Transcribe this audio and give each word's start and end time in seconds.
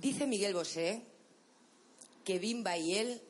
Dice 0.00 0.26
Miguel 0.26 0.54
Bosé 0.54 1.02
que 2.24 2.38
Bimba 2.38 2.76
y 2.76 2.96
él 2.98 3.20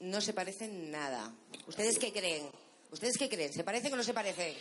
no 0.00 0.20
se 0.20 0.32
parecen 0.32 0.90
nada. 0.90 1.32
¿Ustedes 1.66 1.98
qué 1.98 2.12
creen? 2.12 2.48
¿Ustedes 2.90 3.16
qué 3.16 3.28
creen? 3.28 3.52
¿Se 3.52 3.64
parecen 3.64 3.92
o 3.94 3.96
no 3.96 4.02
se 4.02 4.14
parecen? 4.14 4.54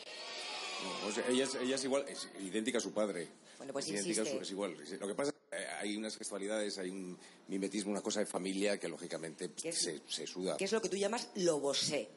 No, 1.01 1.07
o 1.07 1.11
sea, 1.11 1.27
ella, 1.27 1.43
es, 1.43 1.55
ella 1.55 1.75
es 1.75 1.83
igual, 1.83 2.05
es 2.07 2.29
idéntica 2.39 2.77
a 2.77 2.81
su 2.81 2.93
padre. 2.93 3.27
Bueno, 3.57 3.73
pues 3.73 3.85
es 3.85 3.91
idéntica 3.91 4.21
a 4.21 4.25
su- 4.25 4.31
insiste. 4.31 4.43
es 4.43 4.51
igual. 4.51 4.77
Lo 4.99 5.07
que 5.07 5.15
pasa 5.15 5.31
hay 5.79 5.95
unas 5.97 6.17
gestualidades, 6.17 6.77
hay 6.77 6.89
un 6.89 7.17
mimetismo, 7.47 7.91
una 7.91 8.01
cosa 8.01 8.19
de 8.19 8.25
familia 8.25 8.79
que 8.79 8.87
lógicamente 8.87 9.51
¿Qué 9.51 9.69
es- 9.69 9.79
se, 9.81 10.01
se 10.07 10.27
suda. 10.27 10.57
Que 10.57 10.65
es 10.65 10.71
lo 10.71 10.81
que 10.81 10.89
tú 10.89 10.97
llamas 10.97 11.29
lobosé. 11.35 12.09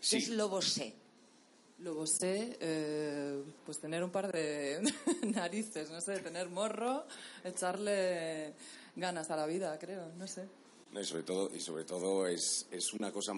¿Qué 0.00 0.06
Sí. 0.06 0.16
es 0.16 0.28
lobosé? 0.30 0.94
Luego 1.78 2.06
sé, 2.06 2.56
eh, 2.60 3.42
pues 3.66 3.78
tener 3.80 4.04
un 4.04 4.10
par 4.10 4.30
de 4.32 4.80
narices, 5.34 5.90
no 5.90 6.00
sé, 6.00 6.18
tener 6.20 6.48
morro, 6.48 7.06
echarle 7.42 8.52
ganas 8.96 9.30
a 9.30 9.36
la 9.36 9.46
vida, 9.46 9.76
creo, 9.78 10.08
no 10.16 10.26
sé. 10.28 10.46
No, 10.92 11.00
y 11.00 11.04
sobre 11.06 11.22
todo, 11.22 11.50
y 11.54 11.58
sobre 11.60 11.84
todo 11.84 12.26
es, 12.26 12.66
es 12.70 12.92
una 12.92 13.10
cosa, 13.10 13.32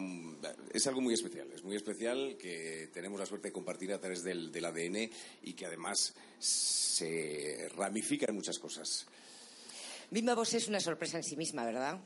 es 0.73 0.87
algo 0.89 1.01
muy 1.01 1.15
especial, 1.15 1.51
es 1.55 1.63
muy 1.63 1.77
especial 1.77 2.37
que 2.37 2.91
tenemos 2.93 3.19
la 3.21 3.27
suerte 3.27 3.49
de 3.49 3.53
compartir 3.53 3.93
a 3.93 4.01
través 4.01 4.25
del, 4.25 4.51
del 4.51 4.65
ADN 4.65 5.09
y 5.45 5.53
que 5.55 5.65
además 5.67 6.15
se 6.41 7.69
ramifica 7.77 8.27
en 8.29 8.35
muchas 8.35 8.59
cosas. 8.59 9.07
Bimba 10.11 10.35
Bosé 10.35 10.59
es 10.59 10.69
una 10.69 10.81
sorpresa 10.81 11.17
en 11.17 11.25
sí 11.25 11.37
misma, 11.37 11.65
¿verdad? 11.65 11.99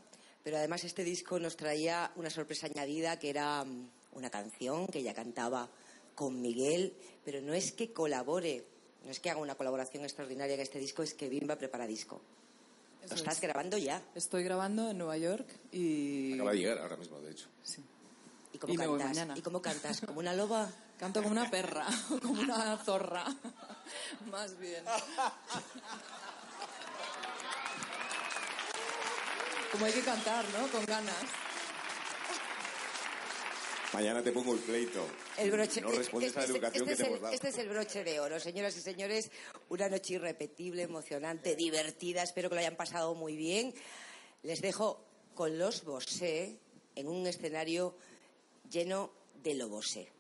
Pero 0.45 0.56
además 0.56 0.84
este 0.84 1.05
disco 1.05 1.39
nos 1.39 1.56
traía 1.56 2.11
una 2.16 2.30
sorpresa 2.30 2.67
añadida 2.67 3.19
que 3.19 3.31
era 3.31 3.64
mm, 3.64 3.91
una 4.12 4.31
canción 4.31 4.86
que 4.86 5.00
ella 5.00 5.14
cantaba 5.14 5.69
con 6.14 6.41
Miguel, 6.41 6.95
pero 7.25 7.41
no 7.41 7.53
es 7.55 7.72
que 7.72 7.92
colabore, 7.92 8.64
no 9.05 9.11
es 9.11 9.20
que 9.20 9.31
haga 9.31 9.41
una 9.41 9.55
colaboración 9.55 10.05
extraordinaria 10.05 10.55
en 10.55 10.61
este 10.61 10.78
disco, 10.78 11.03
es 11.03 11.14
que 11.14 11.28
Bimba 11.28 11.56
prepara 11.56 11.87
disco. 11.87 12.20
Eso 13.03 13.14
Lo 13.14 13.17
estás 13.20 13.34
es. 13.37 13.41
grabando 13.41 13.78
ya. 13.78 14.03
Estoy 14.15 14.42
grabando 14.42 14.91
en 14.91 14.98
Nueva 14.98 15.17
York 15.19 15.47
y... 15.72 16.34
Acaba 16.34 16.53
de 16.53 16.59
llegar 16.59 16.78
ahora 16.78 16.97
mismo, 16.97 17.20
de 17.20 17.31
hecho. 17.31 17.47
Sí. 17.62 17.83
¿Y 18.53 18.59
cómo 18.59 18.75
Y 18.75 18.77
me 18.78 18.87
voy 18.87 18.98
cantas? 18.98 19.17
mañana. 19.17 19.39
¿Y 19.39 19.42
cómo 19.42 19.62
cantas? 19.62 20.00
¿Como 20.00 20.19
una 20.20 20.33
loba? 20.34 20.70
Canto 20.98 21.22
como 21.22 21.31
una 21.31 21.48
perra, 21.48 21.87
como 22.22 22.41
una 22.41 22.77
zorra, 22.78 23.25
más 24.33 24.59
bien. 24.59 24.83
Como 29.72 29.84
hay 29.84 29.92
que 29.92 30.00
cantar, 30.02 30.44
¿no? 30.50 30.66
Con 30.69 30.84
ganas. 30.86 31.14
Mañana 33.92 34.22
te 34.22 34.33
pongo 34.33 34.55
el 34.55 34.60
pleito. 34.60 35.06
El 35.38 35.50
broche. 35.50 35.80
No 35.80 35.91
respondes 35.91 36.36
a 36.36 36.41
la 36.41 36.44
este- 36.47 36.56
educación 36.58 36.83
este 36.83 36.86
que 36.88 36.92
es 36.92 36.98
te 36.98 37.02
el- 37.05 37.08
hemos 37.08 37.20
dado. 37.22 37.34
Este 37.34 37.48
es 37.48 37.58
el 37.58 37.69
broche 37.69 38.05
de 38.05 38.20
oro, 38.20 38.38
señoras 38.41 38.77
y 38.77 38.80
señores. 38.83 39.30
Una 39.70 39.88
noche 39.88 40.14
irrepetible, 40.14 40.83
emocionante, 40.83 41.56
divertida. 41.56 42.22
Espero 42.22 42.48
que 42.48 42.55
lo 42.56 42.60
hayan 42.60 42.77
pasado 42.77 43.14
muy 43.14 43.36
bien. 43.36 43.75
Les 44.42 44.60
dejo 44.60 45.05
con 45.34 45.58
los 45.58 45.84
Bosé 45.84 46.58
en 46.94 47.08
un 47.08 47.27
escenario 47.27 47.97
lleno 48.70 49.10
de 49.42 49.55
lo 49.55 49.69
Bosé. 49.69 50.10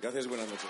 Gracias, 0.00 0.26
buenas 0.26 0.48
noches. 0.48 0.68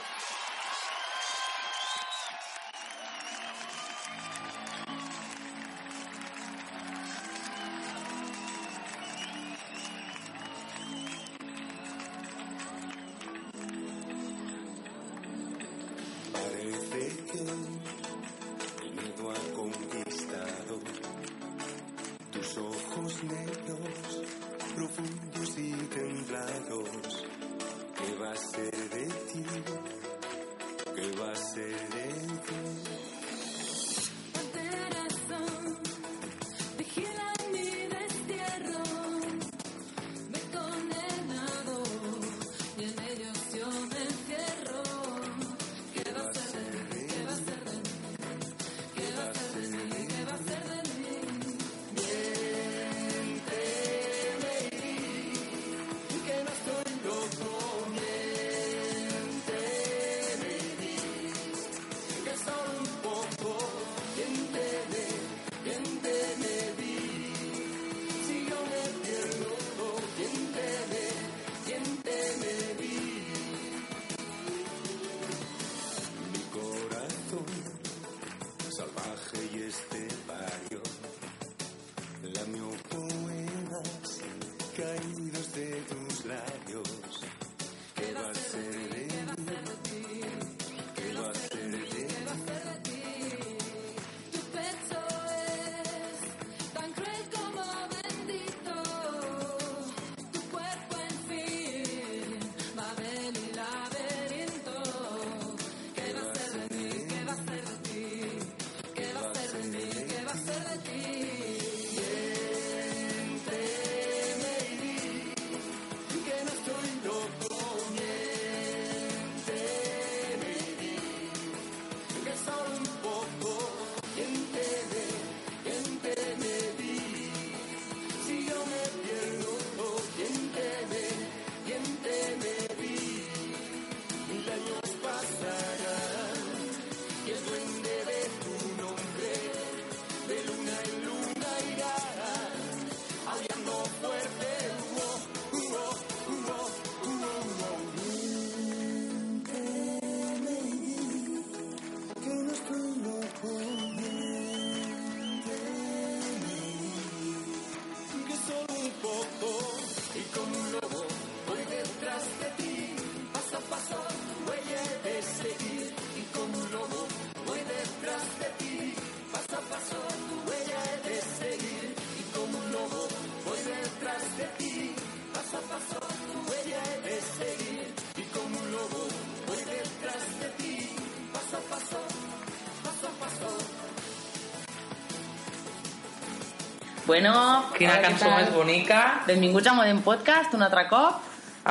Bueno, 187.08 187.32
Quina 187.72 187.94
hola, 187.94 188.02
cançó 188.04 188.28
més 188.34 188.50
bonica. 188.52 188.98
Benvinguts 189.24 189.70
a 189.70 189.72
Modem 189.72 190.02
Podcast 190.04 190.52
un 190.52 190.60
altre 190.66 190.82
cop. 190.90 191.22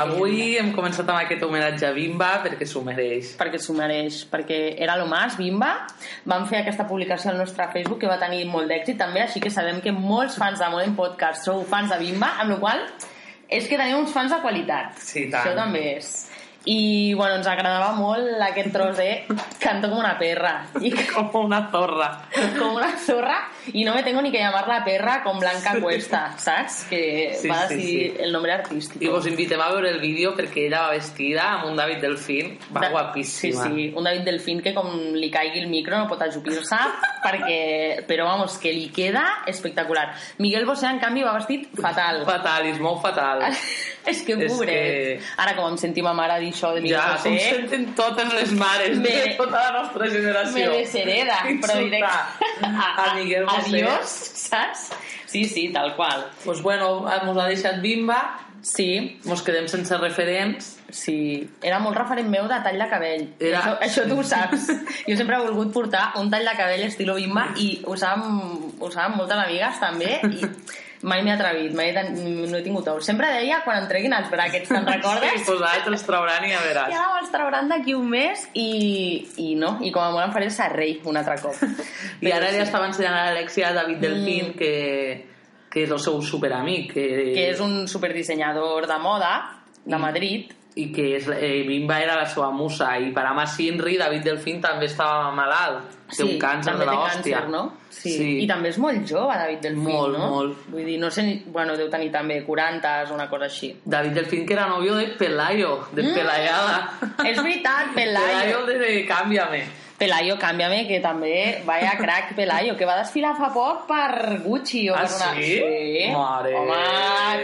Avui 0.02 0.56
hem 0.58 0.72
començat 0.74 1.06
amb 1.06 1.20
aquest 1.20 1.44
homenatge 1.46 1.86
a 1.86 1.92
Bimba 1.94 2.32
perquè 2.42 2.66
s'ho 2.66 2.82
mereix. 2.82 3.36
perquè 3.38 3.60
s'ho 3.62 3.76
mereix, 3.78 4.24
perquè 4.32 4.58
era 4.82 4.96
lo 4.98 5.06
más, 5.06 5.38
Bimba. 5.38 5.86
Vam 6.26 6.48
fer 6.50 6.64
aquesta 6.64 6.88
publicació 6.90 7.30
al 7.30 7.38
nostre 7.38 7.68
Facebook 7.70 8.02
que 8.02 8.10
va 8.10 8.18
tenir 8.18 8.48
molt 8.50 8.66
d'èxit 8.68 8.98
també, 8.98 9.22
així 9.28 9.40
que 9.40 9.54
sabem 9.54 9.80
que 9.80 9.94
molts 9.94 10.40
fans 10.42 10.58
de 10.58 10.72
Modern 10.74 10.96
Podcast 10.98 11.46
sou 11.46 11.64
fans 11.70 11.94
de 11.94 12.02
Bimba, 12.02 12.34
amb 12.42 12.56
la 12.56 12.58
qual 12.58 12.82
és 13.48 13.70
que 13.70 13.78
teniu 13.78 14.00
uns 14.02 14.12
fans 14.12 14.34
de 14.34 14.42
qualitat. 14.42 14.98
Sí, 14.98 15.30
tant. 15.30 15.46
Això 15.46 15.54
també 15.56 15.98
és. 15.98 16.32
I, 16.68 17.14
bueno, 17.16 17.38
ens 17.40 17.48
agradava 17.48 17.94
molt 17.96 18.42
aquest 18.44 18.74
tros 18.76 18.98
de 19.00 19.24
canto 19.62 19.88
com 19.90 20.02
una 20.02 20.18
perra. 20.20 20.66
I 20.84 20.92
Com 21.14 21.46
una 21.46 21.62
zorra. 21.72 22.10
com 22.58 22.76
una 22.76 22.90
zorra 23.00 23.38
y 23.72 23.86
no 23.86 23.94
me 23.96 24.04
tengo 24.04 24.22
ni 24.22 24.32
que 24.32 24.40
llamar 24.40 24.68
la 24.68 24.84
perra 24.84 25.24
con 25.24 25.40
Blanca 25.40 25.80
Cuesta, 25.80 26.34
¿sabes? 26.38 26.86
Que 26.90 27.38
Sí, 27.40 27.48
va 27.48 27.68
sí, 27.68 27.76
decidir 27.76 28.12
sí. 28.12 28.24
el 28.24 28.34
nombre 28.34 28.52
artístico. 28.52 29.04
I 29.04 29.08
vos 29.08 29.26
invitem 29.28 29.62
a 29.62 29.70
veure 29.72 29.90
el 29.92 30.00
vídeo 30.02 30.34
perquè 30.36 30.68
ella 30.68 30.82
va 30.88 30.92
vestida 30.98 31.46
amb 31.54 31.70
un 31.72 31.76
David 31.80 32.02
Delfín. 32.04 32.58
Va 32.76 32.82
Da- 32.82 32.90
guapíssima. 32.90 33.64
Sí, 33.64 33.70
sí, 33.74 33.94
un 33.96 34.04
David 34.04 34.26
Delfín 34.28 34.62
que 34.62 34.74
com 34.76 34.92
li 35.16 35.32
caigui 35.32 35.60
el 35.64 35.68
micro 35.72 35.98
no 35.98 36.08
pot 36.12 36.22
ajupir-se 36.28 36.76
perquè, 37.28 38.04
però 38.08 38.26
vamos, 38.28 38.58
que 38.60 38.74
li 38.74 38.90
queda 38.94 39.44
espectacular. 39.48 40.14
Miguel 40.40 40.66
Bosé, 40.66 40.88
en 40.92 41.00
canvi, 41.00 41.24
va 41.24 41.34
vestit 41.40 41.70
fatal. 41.80 42.26
Fatal, 42.28 42.68
és 42.74 42.80
molt 42.84 43.02
fatal. 43.02 43.48
és 44.08 44.22
que 44.24 44.34
És 44.34 44.52
pobret. 44.52 44.70
que- 44.74 45.20
Ara, 45.38 45.56
com 45.56 45.70
em 45.72 45.78
sentim 45.78 46.08
a 46.08 46.14
mare 46.14 46.40
dir 46.40 46.54
això 46.54 46.74
de 46.74 46.82
Miguel 46.82 46.98
Ja, 47.00 47.18
com 47.24 47.38
senten 47.38 47.86
totes 47.96 48.34
les 48.34 48.52
mares 48.54 48.98
Me- 48.98 49.10
de 49.10 49.36
tota 49.38 49.72
la 49.72 49.82
nostra 49.84 50.08
generació. 50.10 50.72
me 50.72 50.78
deshereda, 50.78 51.38
però 51.62 51.78
directe. 51.78 52.08
a 52.64 53.14
Miguel 53.16 53.46
Bosé. 53.46 53.84
Adiós, 53.84 54.08
saps? 54.48 54.90
Sí, 55.26 55.44
sí, 55.46 55.70
tal 55.74 55.96
qual. 55.96 56.30
Pues 56.46 56.62
bueno, 56.62 57.02
mos 57.26 57.38
ha 57.38 57.48
deixat 57.48 57.82
Bimba, 57.82 58.44
Sí, 58.60 59.20
mos 59.24 59.44
quedem 59.46 59.68
sense 59.70 59.96
referents. 59.98 60.80
Sí, 60.90 61.48
era 61.62 61.78
molt 61.80 61.96
referent 61.96 62.28
meu 62.28 62.48
de 62.50 62.58
tall 62.66 62.80
de 62.82 62.88
cabell. 62.90 63.28
Era- 63.40 63.62
Això, 63.62 63.76
això 63.86 64.08
tu 64.10 64.18
ho 64.20 64.24
saps. 64.24 64.66
Jo 65.08 65.16
sempre 65.16 65.38
he 65.38 65.40
volgut 65.40 65.72
portar 65.72 66.14
un 66.18 66.30
tall 66.32 66.44
de 66.44 66.56
cabell 66.58 66.82
estilo 66.84 67.16
bimba 67.16 67.46
i 67.56 67.82
ho 67.86 67.96
saben, 67.96 68.74
ho 68.80 68.90
saben 68.92 69.16
moltes 69.16 69.38
amigues 69.38 69.80
també 69.80 70.20
i 70.26 70.42
mai 71.08 71.22
m'he 71.24 71.32
atrevit, 71.34 71.72
mai 71.78 71.88
he 71.90 71.94
ten... 71.96 72.10
no 72.52 72.58
he 72.60 72.64
tingut 72.66 72.88
ou. 72.92 73.00
Sempre 73.06 73.30
deia 73.32 73.62
quan 73.64 73.80
em 73.82 73.88
treguin 73.88 74.14
els 74.18 74.28
brackets, 74.34 74.68
te'n 74.70 74.86
recordes? 74.88 75.32
Sí, 75.40 75.46
pues 75.48 75.62
ara 75.64 75.84
te'ls 75.86 76.04
trauran 76.08 76.44
i 76.46 76.52
ja 76.52 76.60
I 76.60 76.68
veràs. 76.68 76.92
ara 76.92 77.14
me'ls 77.16 77.32
trauran 77.32 77.72
d'aquí 77.72 77.96
un 77.96 78.10
mes 78.12 78.44
i, 78.60 78.68
i 79.46 79.56
no, 79.56 79.78
i 79.82 79.92
com 79.96 80.04
a 80.04 80.12
molt 80.12 80.28
em 80.28 80.36
faré 80.36 80.50
el 80.52 80.54
serrei 80.56 80.98
un 81.08 81.18
altre 81.18 81.38
cop. 81.42 81.56
I 82.28 82.32
ara 82.36 82.52
ja 82.52 82.66
estava 82.68 82.90
ensenyant 82.92 83.16
a 83.16 83.26
l'Alexia 83.30 83.72
David 83.78 84.04
Delfín 84.04 84.52
Mm. 84.52 84.58
que, 84.60 84.74
que 85.72 85.84
és 85.88 85.92
el 85.92 86.00
seu 86.04 86.22
superamic. 86.22 86.92
Que, 86.94 87.08
Que 87.36 87.50
és 87.54 87.60
un 87.64 87.88
superdissenyador 87.88 88.88
de 88.88 89.00
moda 89.00 89.34
de 89.86 89.96
Mm. 89.96 90.02
Madrid 90.02 90.52
i 90.78 90.88
que 90.94 91.06
és, 91.18 91.28
eh, 91.34 91.64
Bimba 91.68 92.00
era 92.04 92.16
la 92.20 92.26
seva 92.30 92.52
musa 92.54 92.92
i 93.02 93.12
per 93.16 93.24
a 93.26 93.46
Sinri 93.48 93.98
David 93.98 94.24
Delfín 94.24 94.62
també 94.62 94.86
estava 94.86 95.32
malalt 95.32 95.96
té 96.16 96.24
un 96.24 96.38
càncer 96.40 96.78
de 96.78 96.86
l'hòstia 96.86 97.42
no? 97.50 97.64
Sí. 97.90 98.12
Sí. 98.14 98.28
I 98.44 98.48
també 98.48 98.70
és 98.70 98.78
molt 98.78 99.04
jove, 99.10 99.34
David 99.36 99.60
Delfín, 99.66 99.84
Molt, 99.84 100.18
no? 100.18 100.28
molt. 100.30 100.68
Vull 100.70 100.86
dir, 100.86 101.00
no 101.02 101.10
sé, 101.12 101.24
bueno, 101.48 101.76
deu 101.76 101.90
tenir 101.90 102.12
també 102.14 102.44
40 102.46 102.94
o 103.10 103.16
una 103.16 103.28
cosa 103.30 103.46
així. 103.46 103.72
David 103.84 104.12
Delfín 104.14 104.46
que 104.46 104.54
era 104.54 104.68
novio 104.68 104.96
de 104.96 105.08
Pelayo 105.18 105.88
de 105.92 106.04
Mm. 106.04 106.14
Pelayada 106.14 106.92
És 107.26 107.42
veritat, 107.42 107.92
Pelayo 107.96 108.66
Pelayo. 108.66 108.80
de 108.80 109.06
Cámbiame 109.08 109.64
Pelayo, 109.98 110.36
canvia'me, 110.38 110.84
que 110.88 111.00
també, 111.02 111.64
vaya 111.66 111.96
crack 111.98 112.36
Pelayo, 112.38 112.76
que 112.78 112.86
va 112.86 113.00
desfilar 113.00 113.32
fa 113.36 113.48
poc 113.50 113.88
per 113.90 114.38
Gucci 114.44 114.84
o 114.92 114.96
Ah, 114.96 115.02
per 115.08 115.16
una... 115.16 115.30
sí? 115.34 116.12
Mare. 116.14 116.52
Home, 116.54 116.82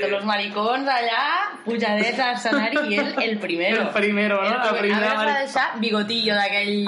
tots 0.04 0.14
els 0.20 0.28
maricons 0.30 0.88
allà, 0.94 1.24
pujadets 1.66 2.20
a 2.22 2.28
l'escenari 2.30 2.78
i 2.94 3.00
ell 3.02 3.10
el 3.24 3.40
primero. 3.42 3.82
El 3.82 3.90
primero, 3.96 4.38
no? 4.44 4.46
El 4.46 4.54
La 4.54 4.70
primer- 4.70 4.82
primera 4.84 5.12
a 5.12 5.26
va 5.26 5.40
deixar 5.40 5.66
bigotillo 5.82 6.36
d'aquell 6.38 6.86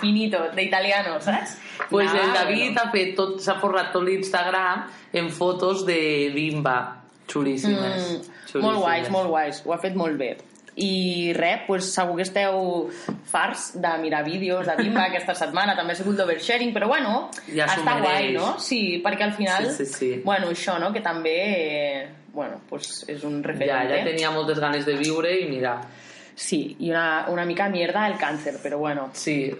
finito, 0.00 0.42
d'italiano, 0.56 1.20
saps? 1.22 1.58
pues 1.88 2.10
el 2.10 2.18
Anava, 2.18 2.40
David 2.42 2.64
bueno. 2.74 2.80
ha 2.82 2.90
fet 2.90 3.14
tot, 3.16 3.38
s'ha 3.40 3.54
forrat 3.62 3.92
tot 3.92 4.02
l'Instagram 4.02 4.82
en 5.12 5.30
fotos 5.30 5.86
de 5.86 6.32
Bimba 6.34 6.96
xulíssimes, 7.28 7.78
Mm, 7.78 8.20
xulíssimes. 8.50 8.62
molt 8.64 8.78
guais, 8.82 9.10
molt 9.14 9.28
guais, 9.30 9.62
ho 9.64 9.72
ha 9.72 9.78
fet 9.78 9.94
molt 9.94 10.18
bé. 10.18 10.36
I 10.80 11.32
res, 11.34 11.62
pues, 11.66 11.88
segur 11.92 12.16
que 12.16 12.22
esteu 12.22 12.88
farts 13.30 13.72
de 13.80 13.90
mirar 13.98 14.24
vídeos 14.24 14.66
de 14.66 14.76
Bimba 14.78 15.04
aquesta 15.08 15.34
setmana, 15.34 15.74
també 15.76 15.92
ha 15.92 15.96
sigut 15.98 16.16
d'oversharing, 16.16 16.72
però 16.72 16.86
bueno, 16.88 17.30
Ja 17.54 17.66
està 17.66 17.96
guai, 18.00 18.32
no? 18.36 18.54
Sí, 18.62 19.00
perquè 19.04 19.24
al 19.26 19.32
final, 19.34 19.70
Sí, 19.72 19.84
sí, 19.84 19.92
sí. 19.92 20.10
bueno, 20.24 20.50
això, 20.54 20.78
no?, 20.78 20.92
que 20.92 21.00
també, 21.00 21.36
eh, 22.02 22.08
bueno, 22.32 22.60
pues 22.68 23.04
és 23.08 23.24
un 23.24 23.40
ja, 23.42 23.48
referent. 23.50 23.90
ja 23.90 24.04
tenia 24.04 24.30
moltes 24.30 24.60
ganes 24.60 24.86
de 24.86 24.94
viure 24.94 25.34
i 25.40 25.48
mira, 25.50 25.80
Sí, 26.38 26.76
i 26.78 26.90
una, 26.92 27.24
una 27.28 27.44
mica 27.44 27.68
mierda 27.68 28.06
el 28.06 28.14
càncer, 28.14 28.60
però 28.62 28.78
bueno, 28.78 29.10
sí, 29.12 29.50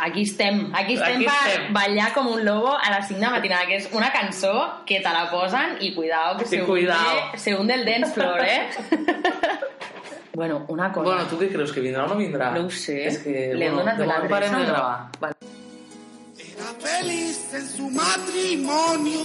aquí 0.00 0.22
estem, 0.22 0.72
aquí 0.74 0.94
estem 0.94 1.16
Aquí 1.20 1.24
per 1.26 1.50
estem. 1.52 1.72
ballar 1.72 2.12
com 2.12 2.26
un 2.26 2.44
lobo 2.44 2.72
a 2.74 3.00
5 3.06 3.20
de 3.20 3.30
matinada, 3.30 3.66
que 3.68 3.76
és 3.76 3.88
una 3.92 4.10
cançó 4.10 4.82
que 4.84 4.98
te 4.98 5.08
la 5.12 5.28
posen 5.30 5.76
i 5.80 5.94
cuidao 5.94 6.36
que 6.38 6.46
se, 6.46 6.64
cuidao. 6.64 6.98
hunde, 6.98 7.38
se 7.38 7.54
hunde 7.54 7.74
el 7.74 7.84
dance 7.84 8.12
floor, 8.12 8.40
eh? 8.40 8.70
bueno, 10.34 10.64
una 10.68 10.92
cosa... 10.92 11.04
Bueno, 11.04 11.26
¿tú 11.28 11.38
qué 11.38 11.48
crees? 11.48 11.72
¿Que 11.72 11.80
vendrá 11.80 12.04
o 12.04 12.08
no 12.08 12.16
vendrá? 12.16 12.52
No 12.52 12.70
sé. 12.70 13.06
Es 13.06 13.18
que, 13.18 13.54
Le 13.54 13.70
bueno, 13.70 13.90
de 13.96 14.04
de 14.04 14.50
no? 14.50 14.66
gravar. 14.66 15.10
Vale. 15.20 15.34
Era 16.38 16.64
feliz 16.78 17.54
en 17.54 17.68
su 17.68 17.90
matrimonio, 17.90 19.20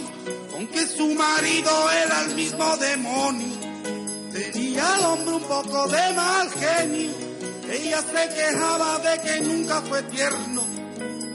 aunque 0.54 0.86
su 0.86 1.08
marido 1.14 1.72
era 1.92 2.22
el 2.22 2.36
mismo 2.36 2.78
demonio. 2.78 3.56
Tenía 4.34 4.96
al 4.96 5.06
hombre 5.06 5.36
un 5.36 5.44
poco 5.44 5.88
de 5.88 6.14
mal 6.14 6.50
genio, 6.50 7.12
ella 7.72 8.02
se 8.02 8.36
quejaba 8.36 9.00
de 9.00 9.22
que 9.22 9.42
nunca 9.42 9.82
fue 9.82 10.02
tierno. 10.04 10.62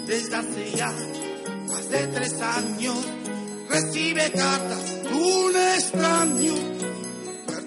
Desde 0.07 0.37
hace 0.37 0.71
ya 0.73 0.93
más 1.69 1.89
de 1.89 2.07
tres 2.09 2.41
años 2.43 2.99
recibe 3.69 4.31
cartas 4.33 5.03
de 5.05 5.09
un 5.15 5.57
extraño, 5.57 6.55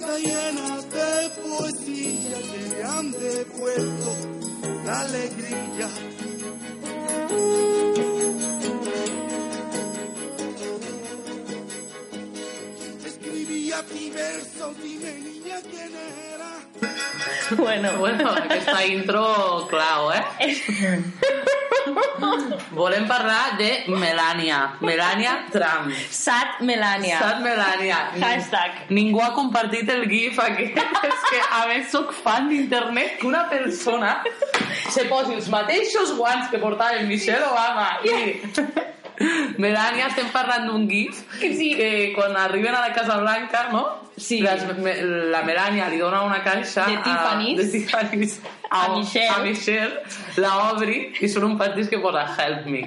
cartas 0.04 0.22
llenas 0.22 0.90
de 0.90 1.30
poesía 1.42 2.38
que 2.40 2.84
han 2.84 3.12
devuelto 3.12 4.16
la 4.86 5.02
alegría. 5.02 5.90
Escribía 13.06 13.84
ti 13.84 14.12
versos, 14.12 14.78
dime 14.82 15.14
niña 15.20 15.58
quién 15.70 15.92
era. 16.34 17.62
Bueno, 17.62 17.98
Bueno, 18.00 18.30
aquesta 18.32 18.86
intro 18.86 19.68
clau, 19.70 20.12
eh? 20.12 20.24
Volem 22.80 23.08
parlar 23.08 23.58
de 23.58 23.86
Melania. 23.88 24.78
Melania 24.82 25.46
Trump. 25.52 25.94
Sat 26.10 26.62
Melania. 26.62 27.20
Sap 27.20 27.42
Melania. 27.42 28.00
Hashtag. 28.20 28.90
Ningú 28.90 29.22
ha 29.24 29.32
compartit 29.36 29.90
el 29.90 30.08
gif 30.10 30.40
aquest. 30.40 30.80
És 31.10 31.28
que, 31.30 31.44
a 31.60 31.66
més, 31.70 31.90
sóc 31.92 32.14
fan 32.24 32.50
d'internet 32.52 33.20
que 33.22 33.30
una 33.30 33.46
persona 33.52 34.16
se 34.90 35.06
posi 35.12 35.38
els 35.38 35.50
mateixos 35.52 36.16
guants 36.18 36.50
que 36.52 36.62
portava 36.62 37.00
el 37.00 37.08
Michelle 37.12 37.46
Obama 37.52 37.94
i... 38.08 38.92
Melania, 39.58 40.08
estem 40.10 40.30
parlant 40.34 40.66
d'un 40.68 40.88
gif 40.90 41.20
Que 41.40 41.54
sí. 41.56 41.74
que 41.78 41.90
quan 42.16 42.36
arriben 42.38 42.74
a 42.74 42.82
la 42.88 42.94
Casa 42.94 43.18
Blanca, 43.22 43.68
no? 43.72 43.84
Sí. 44.18 44.42
Les, 44.42 44.62
me, 44.78 44.94
la 45.34 45.42
Melania 45.44 45.88
li 45.90 45.98
dona 45.98 46.22
una 46.24 46.44
caixa 46.44 46.86
De 46.86 46.98
Tiffany's. 47.02 47.60
a, 47.60 47.64
de 47.64 47.72
Tiffany's 47.72 48.40
A 48.70 48.82
Michelle. 48.96 49.30
a 49.30 49.38
Michelle, 49.42 50.04
la 50.38 50.52
obri 50.72 51.14
i 51.22 51.30
són 51.30 51.44
un 51.52 51.58
pastís 51.58 51.90
que 51.90 52.00
posa 52.02 52.24
Help 52.38 52.66
me. 52.70 52.84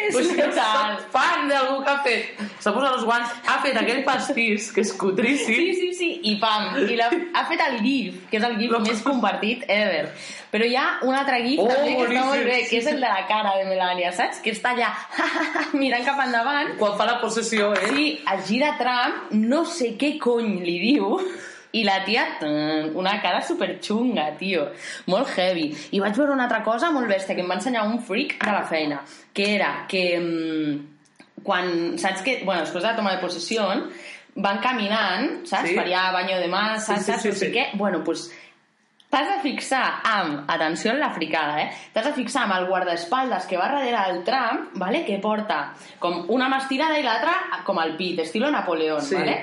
És 0.00 0.14
total. 0.14 0.54
soc 0.56 1.10
fan 1.14 1.48
d'algú 1.50 1.80
que 1.84 1.92
ha 1.92 2.00
fet... 2.04 2.40
S'ha 2.60 2.72
posat 2.74 2.96
els 2.98 3.04
guants, 3.08 3.32
ha 3.48 3.56
fet 3.64 3.76
aquell 3.80 4.02
pastís, 4.04 4.68
que 4.74 4.82
és 4.84 4.92
cutríssim, 5.00 5.60
Sí, 5.60 5.74
sí, 5.78 5.88
sí, 5.96 6.08
i 6.28 6.34
pam. 6.42 6.74
I 6.84 6.98
la, 6.98 7.08
ha 7.08 7.44
fet 7.48 7.62
el 7.64 7.78
GIF, 7.84 8.18
que 8.30 8.40
és 8.40 8.46
el 8.46 8.58
GIF 8.60 8.74
més 8.84 9.02
compartit 9.04 9.64
ever. 9.68 10.10
Però 10.52 10.66
hi 10.66 10.76
ha 10.76 10.86
un 11.06 11.14
altre 11.16 11.40
GIF 11.46 11.62
Oh, 11.62 11.68
també 11.70 11.94
que 11.96 12.08
està 12.08 12.24
molt 12.28 12.48
bé, 12.48 12.58
que 12.68 12.80
és 12.80 12.90
el 12.90 13.00
de 13.00 13.12
la 13.12 13.22
cara 13.30 13.54
de 13.58 13.68
Melania, 13.68 14.10
saps? 14.16 14.42
Que 14.44 14.54
està 14.56 14.74
allà 14.74 14.90
mirant 15.80 16.04
cap 16.06 16.20
endavant 16.26 16.74
quan 16.80 16.98
fa 16.98 17.08
la 17.08 17.20
possessió, 17.22 17.72
eh? 17.76 17.94
Sí, 17.94 18.08
es 18.34 18.44
gira 18.48 18.74
Trump, 18.80 19.30
no 19.36 19.64
sé 19.68 19.94
què 20.00 20.16
cony 20.22 20.58
li 20.66 20.76
diu, 20.82 21.16
i 21.72 21.84
la 21.86 22.00
tia, 22.04 22.24
una 22.98 23.16
cara 23.22 23.40
superxunga, 23.46 24.30
tio. 24.38 24.68
Molt 25.06 25.30
heavy. 25.36 25.68
I 25.94 26.00
vaig 26.02 26.16
veure 26.18 26.34
una 26.34 26.48
altra 26.48 26.62
cosa 26.66 26.90
molt 26.90 27.08
bèstia, 27.10 27.36
que 27.36 27.44
em 27.44 27.50
va 27.50 27.58
ensenyar 27.60 27.86
un 27.86 28.00
freak 28.02 28.38
de 28.42 28.52
la 28.52 28.64
feina, 28.66 29.02
que 29.32 29.54
era 29.54 29.86
que 29.88 30.04
mm, 30.18 31.42
quan, 31.46 31.98
saps 31.98 32.22
que, 32.26 32.40
bueno, 32.44 32.64
després 32.66 32.82
de 32.82 32.90
la 32.90 32.96
toma 32.98 33.14
de 33.14 33.22
possessió, 33.22 33.68
van 34.36 34.60
caminant, 34.62 35.40
saps? 35.46 35.70
Sí. 35.70 35.78
Per 35.78 35.86
allà, 35.86 36.10
banyo 36.14 36.38
de 36.42 36.50
mà, 36.50 36.64
saps? 36.78 37.04
sí, 37.06 37.12
saps? 37.12 37.22
sí, 37.22 37.28
no 37.34 37.34
sé 37.34 37.46
sí. 37.48 37.52
què. 37.56 37.68
Bueno, 37.78 38.04
pues, 38.04 38.30
T'has 39.10 39.26
de 39.26 39.40
fixar 39.42 40.02
amb, 40.06 40.44
atenció 40.46 40.92
en 40.92 41.00
la 41.02 41.08
fricada, 41.10 41.56
eh? 41.64 41.70
T'has 41.90 42.04
de 42.06 42.12
fixar 42.14 42.44
amb 42.44 42.54
el 42.60 42.68
guardaespaldes 42.68 43.48
que 43.50 43.56
va 43.58 43.66
darrere 43.66 44.04
del 44.06 44.20
Trump, 44.22 44.68
¿vale? 44.78 45.00
que 45.04 45.16
porta 45.18 45.72
com 45.98 46.28
una 46.30 46.46
mà 46.46 46.60
estirada 46.62 46.94
i 46.94 47.02
l'altra 47.02 47.32
com 47.66 47.80
el 47.82 47.96
pit, 47.98 48.20
estilo 48.22 48.52
Napoleón, 48.54 49.02
Sí. 49.02 49.16
¿vale? 49.16 49.34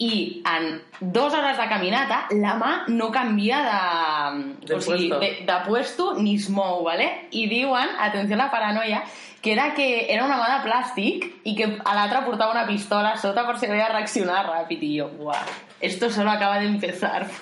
I 0.00 0.40
en 0.48 0.78
dues 1.00 1.34
hores 1.36 1.58
de 1.60 1.66
caminata 1.68 2.22
la 2.32 2.54
mà 2.56 2.70
no 2.88 3.10
canvia 3.12 3.58
de, 3.66 4.56
De 4.66 4.74
o 4.74 4.80
sigui, 4.80 5.10
puesto. 5.10 5.18
de, 5.20 5.30
de 5.44 5.56
puesto 5.66 6.14
ni 6.16 6.36
es 6.36 6.48
mou, 6.48 6.82
¿vale? 6.84 7.28
I 7.30 7.46
diuen, 7.50 7.88
atenció 8.00 8.34
a 8.34 8.38
la 8.46 8.50
paranoia, 8.50 9.02
que 9.42 9.52
era 9.52 9.74
que 9.74 10.06
era 10.12 10.24
una 10.24 10.38
mà 10.40 10.48
de 10.54 10.62
plàstic 10.64 11.28
i 11.44 11.54
que 11.56 11.68
a 11.84 11.94
l'altra 11.94 12.24
portava 12.24 12.52
una 12.56 12.66
pistola 12.66 13.12
a 13.12 13.20
sota 13.20 13.44
per 13.44 13.58
si 13.58 13.66
havia 13.68 13.90
de 13.90 13.98
reaccionar 13.98 14.46
ràpid 14.48 14.82
i 14.88 14.94
jo, 14.98 15.10
uah, 15.20 15.44
esto 15.80 16.10
solo 16.10 16.30
acaba 16.30 16.58
de 16.58 16.66
empezar. 16.72 17.26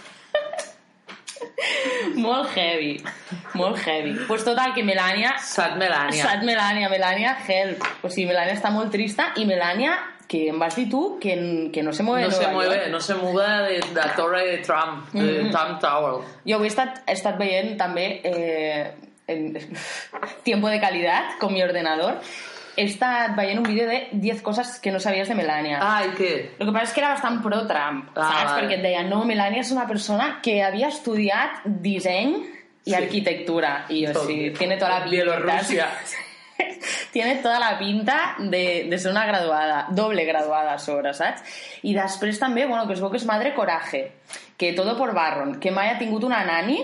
molt 2.19 2.51
heavy, 2.57 3.01
molt 3.55 3.79
heavy. 3.79 4.17
Pues 4.27 4.45
total, 4.45 4.75
que 4.75 4.83
Melania... 4.83 5.39
Sat 5.39 5.77
Melania. 5.77 6.25
Sat 6.25 6.43
Melania, 6.43 6.89
Melania, 6.89 7.37
help. 7.47 7.85
O 8.03 8.11
sigui, 8.11 8.27
Melania 8.27 8.59
està 8.59 8.71
molt 8.75 8.91
trista 8.91 9.31
i 9.37 9.47
Melania, 9.47 9.95
que 10.29 10.49
em 10.51 10.59
vas 10.61 10.77
dir 10.77 10.89
tu, 10.91 11.19
que, 11.19 11.71
que 11.73 11.83
no 11.83 11.93
se 11.93 12.03
mueve 12.03 12.27
No 12.27 12.31
se 12.31 12.47
mueve, 12.49 12.77
York. 12.77 12.89
no 12.91 13.01
se 13.01 13.15
mueve 13.15 13.73
de, 13.73 13.81
de 13.81 13.95
la 13.95 14.15
torre 14.15 14.47
de 14.47 14.59
Trump, 14.59 15.09
de 15.13 15.43
Mhm. 15.45 15.51
Trump 15.51 15.81
Tower. 15.81 16.23
Jo 16.45 16.57
avui 16.57 16.67
he 16.69 16.69
estat, 16.75 17.03
he 17.07 17.13
estat 17.17 17.39
veient 17.39 17.79
també 17.79 18.21
eh, 18.25 18.93
en, 19.27 19.57
Tiempo 20.45 20.69
de 20.69 20.79
calidad 20.81 21.39
con 21.41 21.53
mi 21.55 21.63
ordenador. 21.63 22.21
He 22.77 22.85
estat 22.85 23.35
veient 23.35 23.59
un 23.59 23.65
vídeo 23.67 23.89
de 23.89 24.09
10 24.13 24.43
coses 24.43 24.79
que 24.79 24.93
no 24.93 25.01
sabies 25.01 25.29
de 25.29 25.35
Melania. 25.35 25.81
Ai, 25.83 26.11
què? 26.15 26.51
Lo 26.61 26.67
que 26.67 26.73
pasa 26.73 26.85
es 26.85 26.93
que 26.93 27.01
era 27.01 27.09
bastant 27.11 27.43
pro-Trump, 27.43 28.11
Ah, 28.15 28.29
saps? 28.29 28.45
vale. 28.53 28.61
Perquè 28.63 28.77
et 28.77 28.83
deia, 28.83 29.03
no, 29.03 29.25
Melania 29.25 29.61
és 29.65 29.73
una 29.73 29.87
persona 29.89 30.39
que 30.43 30.63
havia 30.63 30.87
estudiat 30.89 31.65
disseny 31.65 32.37
i 32.85 32.91
Sí. 32.91 32.95
arquitectura. 32.95 33.87
I 33.89 34.07
jo, 34.07 34.27
sí, 34.27 34.53
tiene 34.57 34.77
toda 34.77 34.91
la 34.91 35.05
pinta. 35.05 35.11
Bielorrusia. 35.17 35.89
tiene 37.13 37.37
toda 37.37 37.59
la 37.59 37.79
pinta 37.79 38.37
de, 38.39 38.87
de 38.91 38.99
ser 38.99 39.13
una 39.13 39.27
graduada, 39.27 39.87
doble 39.91 40.25
graduada 40.25 40.75
a 40.75 40.79
sobre, 40.79 41.15
saps? 41.15 41.43
I 41.83 41.95
després 41.97 42.41
també, 42.41 42.67
bueno, 42.67 42.87
que 42.87 42.97
es 42.97 43.03
veu 43.03 43.11
que 43.13 43.21
és 43.21 43.27
madre 43.29 43.55
coraje, 43.55 44.05
que 44.59 44.73
todo 44.75 44.97
por 44.99 45.15
Barron, 45.15 45.59
que 45.63 45.73
mai 45.75 45.93
ha 45.93 45.99
tingut 45.99 46.25
una 46.27 46.45
nani, 46.45 46.79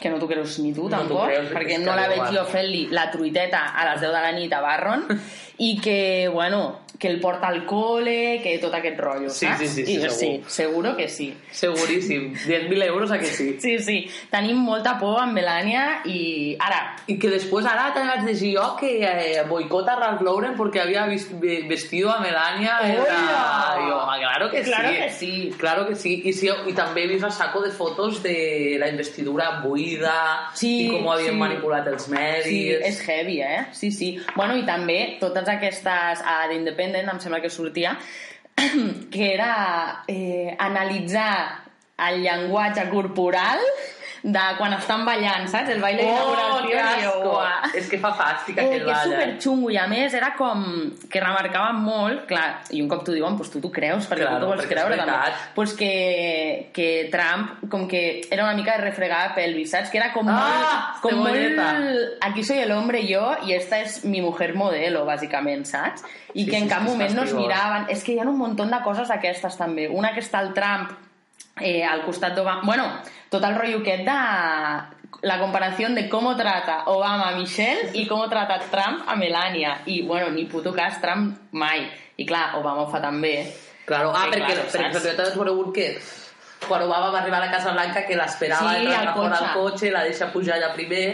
que 0.00 0.08
no 0.08 0.18
t'ho 0.20 0.28
creus 0.30 0.58
ni 0.64 0.72
tu, 0.72 0.86
No 0.88 1.02
tampoc, 1.02 1.28
creus, 1.28 1.50
perquè 1.52 1.78
no 1.82 1.94
la 1.96 2.06
veig 2.08 2.30
jo 2.32 2.44
fent-li 2.48 2.86
la 2.94 3.10
truiteta 3.12 3.66
a 3.76 3.84
les 3.90 4.00
10 4.00 4.14
de 4.14 4.22
la 4.24 4.32
nit 4.36 4.52
a 4.56 4.62
Barron, 4.64 5.06
i 5.62 5.78
que, 5.78 6.28
bueno, 6.32 6.80
que 6.98 7.08
el 7.08 7.18
porta 7.20 7.48
al 7.48 7.64
cole, 7.66 8.40
que 8.42 8.58
tot 8.60 8.74
aquest 8.76 8.98
rotllo, 9.00 9.30
Sí, 9.30 9.46
saps? 9.46 9.58
sí, 9.60 9.68
sí, 9.68 9.84
sí, 9.86 9.92
I 9.92 9.96
jo, 9.96 10.10
segur. 10.10 10.18
sí, 10.18 10.42
seguro 10.48 10.96
que 10.96 11.08
sí. 11.08 11.34
Seguríssim. 11.50 12.34
10.000 12.34 12.82
euros 12.84 13.10
a 13.10 13.18
que 13.18 13.26
sí. 13.26 13.56
Sí, 13.60 13.78
sí, 13.78 14.10
tenim 14.30 14.56
molta 14.56 14.98
por 15.00 15.18
amb 15.20 15.32
Melania 15.32 16.00
i 16.04 16.56
ara, 16.58 16.96
Y 17.06 17.18
que 17.18 17.28
después 17.28 17.64
ahora 17.66 17.92
te 17.94 18.00
vaig 18.00 18.24
llegir 18.26 18.56
jo 18.58 18.76
que 18.76 19.02
eh, 19.02 19.42
boicota 19.48 19.94
a 19.94 19.96
Ralph 20.00 20.22
Lauren 20.22 20.54
porque 20.56 20.80
había 20.80 21.06
vis- 21.06 21.28
ve- 21.40 21.64
vestido 21.68 22.10
a 22.10 22.20
Melania 22.20 22.78
en 22.84 22.96
la... 22.98 23.04
Ah, 23.08 24.16
claro 24.18 24.50
que 24.50 24.62
Claro 24.62 24.88
sí. 24.90 24.96
que 24.96 25.10
sí. 25.10 25.54
Claro 25.58 25.86
que 25.88 25.94
sí. 25.96 26.22
Y, 26.24 26.32
sí, 26.32 26.48
y 26.66 26.72
també 26.72 27.04
he 27.04 27.06
vist 27.06 27.24
el 27.24 27.32
saco 27.32 27.60
de 27.62 27.70
fotos 27.70 28.22
de 28.22 28.76
la 28.78 28.88
investidura 28.88 29.60
buida 29.64 30.50
Sí, 30.54 30.86
i 30.86 30.88
com 30.92 31.08
havien 31.10 31.34
sí. 31.34 31.38
manipulat 31.40 31.86
els 31.88 32.08
medis. 32.08 32.44
Sí, 32.44 32.60
és 32.70 33.00
heavy, 33.08 33.40
eh? 33.40 33.66
Sí, 33.72 33.90
sí. 33.90 34.18
Bueno, 34.36 34.56
i 34.56 34.64
també 34.68 35.16
totes 35.20 35.44
aquestes 35.52 36.24
a 36.24 36.42
d'Independent, 36.50 37.08
em 37.12 37.20
sembla 37.22 37.40
que 37.42 37.50
sortia, 37.52 37.96
que 39.12 39.32
era 39.34 40.04
eh, 40.08 40.56
analitzar 40.58 41.32
el 42.08 42.22
llenguatge 42.24 42.86
corporal 42.90 43.60
de 44.22 44.40
quan 44.58 44.72
estan 44.76 45.04
ballant, 45.06 45.46
saps? 45.48 45.68
El 45.70 45.80
baile 45.80 46.02
Oh, 46.04 46.30
d'inauguració. 46.30 46.70
que 46.70 47.00
i 47.00 47.04
jo, 47.04 47.10
asco! 47.10 47.30
uah. 47.36 47.70
És 47.74 47.88
que 47.88 47.98
fa 47.98 48.10
fàstic 48.14 48.58
Eh, 48.58 48.60
aquell 48.66 48.84
que 48.84 48.90
és 48.90 48.96
ball. 48.98 49.12
eh? 49.12 49.20
superxungo 49.20 49.70
i 49.70 49.76
a 49.76 49.86
més 49.86 50.14
era 50.14 50.34
com 50.36 50.92
que 51.10 51.20
remarcaven 51.20 51.76
molt, 51.82 52.26
clar, 52.26 52.62
i 52.70 52.82
un 52.82 52.88
cop 52.88 53.04
t'ho 53.04 53.12
diuen, 53.12 53.36
doncs 53.36 53.50
tu 53.50 53.60
t'ho 53.60 53.70
creus, 53.70 54.06
perquè 54.08 54.20
Claro, 54.26 54.36
tu 54.36 54.40
t'ho 54.40 54.46
vols 54.52 54.60
perquè 54.60 54.68
és 54.68 54.74
creure 54.74 54.96
també. 54.96 55.32
Pues 55.54 55.72
que, 55.74 56.70
que 56.72 57.08
Trump 57.10 57.68
com 57.70 57.86
que 57.88 58.22
era 58.30 58.44
una 58.44 58.54
mica 58.54 58.76
de 58.76 58.84
refregar 58.84 59.34
pelvis, 59.34 59.70
saps? 59.70 59.90
Que 59.90 59.98
era 59.98 60.12
com 60.12 60.28
Ah, 60.28 60.92
molt, 61.00 61.02
com 61.02 61.14
molt 61.24 62.18
aquí 62.20 62.42
soy 62.44 62.58
el 62.58 62.72
hombre 62.72 63.06
yo 63.06 63.36
y 63.44 63.52
esta 63.54 63.78
es 63.80 64.04
mi 64.04 64.20
mujer 64.20 64.54
modelo, 64.54 65.04
bàsicament, 65.06 65.64
saps? 65.64 66.04
I 66.34 66.44
Sí, 66.44 66.50
que 66.50 66.58
en 66.58 66.68
cap 66.68 66.82
sí, 66.82 66.86
és 66.86 66.90
moment 66.92 67.14
no 67.14 67.22
es 67.24 67.32
miraven. 67.34 67.86
És 67.88 68.04
que 68.04 68.12
hi 68.12 68.18
ha 68.20 68.22
un 68.22 68.36
munt 68.38 68.54
de 68.56 68.80
coses 68.84 69.08
d'aquestes 69.08 69.56
també. 69.56 69.88
Una 69.88 70.12
que 70.14 70.20
està 70.20 70.40
el 70.40 70.52
Trump 70.54 70.90
eh, 71.60 71.82
al 71.84 72.04
costat 72.06 72.34
d'Obama... 72.36 72.62
Bueno, 72.64 72.86
tot 73.30 73.44
el 73.44 73.54
rotllo 73.56 73.80
aquest 73.82 74.04
de 74.08 74.18
la 75.22 75.36
comparació 75.40 75.90
de 75.94 76.06
com 76.08 76.28
trata 76.36 76.84
Obama 76.92 77.30
a 77.30 77.36
Michelle 77.36 77.90
i 77.98 78.06
com 78.08 78.22
trata 78.30 78.60
Trump 78.70 79.08
a 79.08 79.16
Melania. 79.16 79.80
I, 79.86 80.02
bueno, 80.02 80.30
ni 80.30 80.46
puto 80.46 80.72
cas 80.72 81.00
Trump 81.00 81.52
mai. 81.52 81.84
I 82.16 82.26
clar, 82.26 82.56
Obama 82.60 82.86
ho 82.86 82.90
fa 82.90 83.00
també. 83.02 83.34
Claro, 83.86 84.12
ah, 84.14 84.28
perquè, 84.30 84.46
claro, 84.46 84.62
per 84.62 84.70
saps? 84.70 84.86
exemple, 84.86 85.16
t'has 85.18 85.36
conegut 85.36 85.74
que 85.74 85.86
quan 86.66 86.82
Obama 86.84 87.10
va 87.10 87.20
arribar 87.22 87.40
a 87.40 87.46
la 87.46 87.52
Casa 87.52 87.72
Blanca 87.72 88.04
que 88.06 88.16
l'esperava 88.16 88.74
Sí, 88.76 88.86
entrar 88.86 89.14
fora 89.16 89.38
al 89.38 89.52
cotxe, 89.56 89.90
la 89.90 90.04
deixa 90.06 90.30
pujar 90.32 90.58
allà 90.58 90.72
primer 90.76 91.04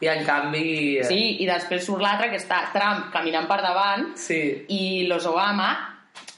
i 0.00 0.08
en 0.08 0.24
canvi... 0.24 0.98
eh, 1.00 1.04
Sí, 1.08 1.20
i 1.42 1.48
després 1.48 1.84
surt 1.84 2.04
l'altre 2.04 2.30
que 2.30 2.38
està 2.40 2.62
Trump 2.72 3.10
caminant 3.12 3.48
per 3.48 3.60
davant 3.64 4.12
sí. 4.16 4.40
i 4.68 5.06
los 5.08 5.26
Obama 5.28 5.89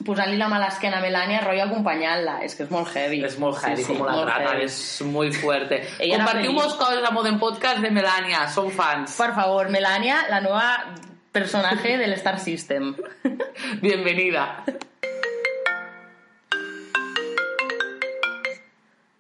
posant-li 0.06 0.36
la 0.40 0.48
mà 0.50 0.56
a 0.58 0.64
l'esquena 0.64 0.98
a 0.98 1.04
Melania, 1.04 1.40
rotllo 1.44 1.64
acompanyant-la. 1.68 2.38
És 2.46 2.56
que 2.58 2.64
és 2.66 2.70
molt 2.74 2.90
heavy. 2.96 3.22
És 3.24 3.38
molt 3.38 3.58
heavy, 3.62 3.84
com 3.86 4.02
la 4.04 4.16
molt 4.16 4.28
trata, 4.30 4.52
heavy. 4.56 4.64
és 4.66 5.02
muy 5.06 5.32
fuerte. 5.32 5.82
Ella 5.98 6.18
Compartiu 6.22 6.52
molts 6.56 6.74
coses 6.80 7.04
a 7.06 7.12
Modern 7.14 7.38
Podcast 7.38 7.80
de 7.84 7.90
Melania, 7.90 8.46
som 8.50 8.70
fans. 8.70 9.16
Por 9.16 9.34
favor, 9.34 9.70
Melania, 9.70 10.24
la 10.30 10.40
nueva 10.40 10.94
personaje 11.32 11.96
del 11.98 12.12
Star 12.14 12.38
System. 12.38 12.94
Bienvenida. 13.80 14.64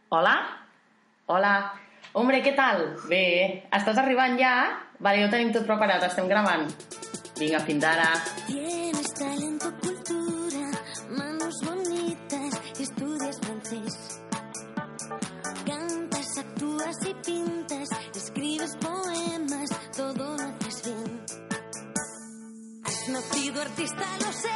Hola? 0.08 0.34
Hola. 1.26 1.54
Hombre, 2.12 2.42
què 2.44 2.52
tal? 2.52 2.82
Bé, 3.08 3.22
estàs 3.72 3.96
arribant 4.02 4.36
ja? 4.36 4.56
Vale, 5.00 5.22
ja 5.22 5.28
ho 5.28 5.32
tenim 5.32 5.52
tot 5.54 5.64
preparat, 5.64 6.04
estem 6.04 6.28
gravant. 6.28 6.66
Vinga, 7.40 7.62
fins 7.64 7.86
ara. 7.88 8.10
Tienes 8.44 9.01
escribes 18.62 18.76
poemas, 18.76 19.70
todo 19.96 20.36
lo 20.36 20.42
haces 20.42 20.82
bien. 20.84 21.20
Has 22.84 23.08
nacido 23.08 23.62
artista, 23.62 24.04
lo 24.20 24.32
sé, 24.32 24.48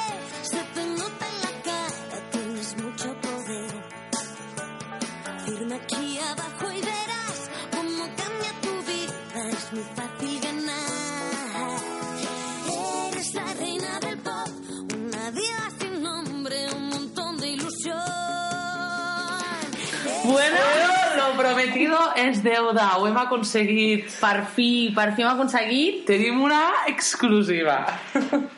prometido 21.67 21.99
és 22.17 22.43
deuda, 22.43 22.97
ho 22.99 23.07
hem 23.07 23.17
aconseguit. 23.17 24.07
per 24.21 24.45
fi, 24.55 24.93
per 24.95 25.13
fi 25.15 25.23
hem 25.23 25.31
aconseguit. 25.33 26.05
Tenim 26.07 26.41
una 26.43 26.87
exclusiva 26.87 27.85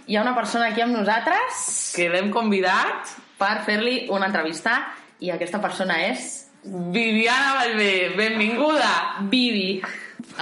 Hi 0.06 0.16
ha 0.16 0.22
una 0.22 0.34
persona 0.34 0.68
aquí 0.68 0.82
amb 0.82 0.96
nosaltres 0.96 1.92
que 1.96 2.08
l'hem 2.08 2.30
convidat, 2.30 3.16
per 3.38 3.62
fer-li 3.64 4.08
una 4.10 4.26
entrevista 4.26 4.80
i 5.20 5.30
aquesta 5.30 5.60
persona 5.60 6.02
és 6.08 6.44
Viviana 6.64 7.54
Vallvé, 7.54 8.14
benvinguda. 8.16 9.24
Vivi. 9.30 9.80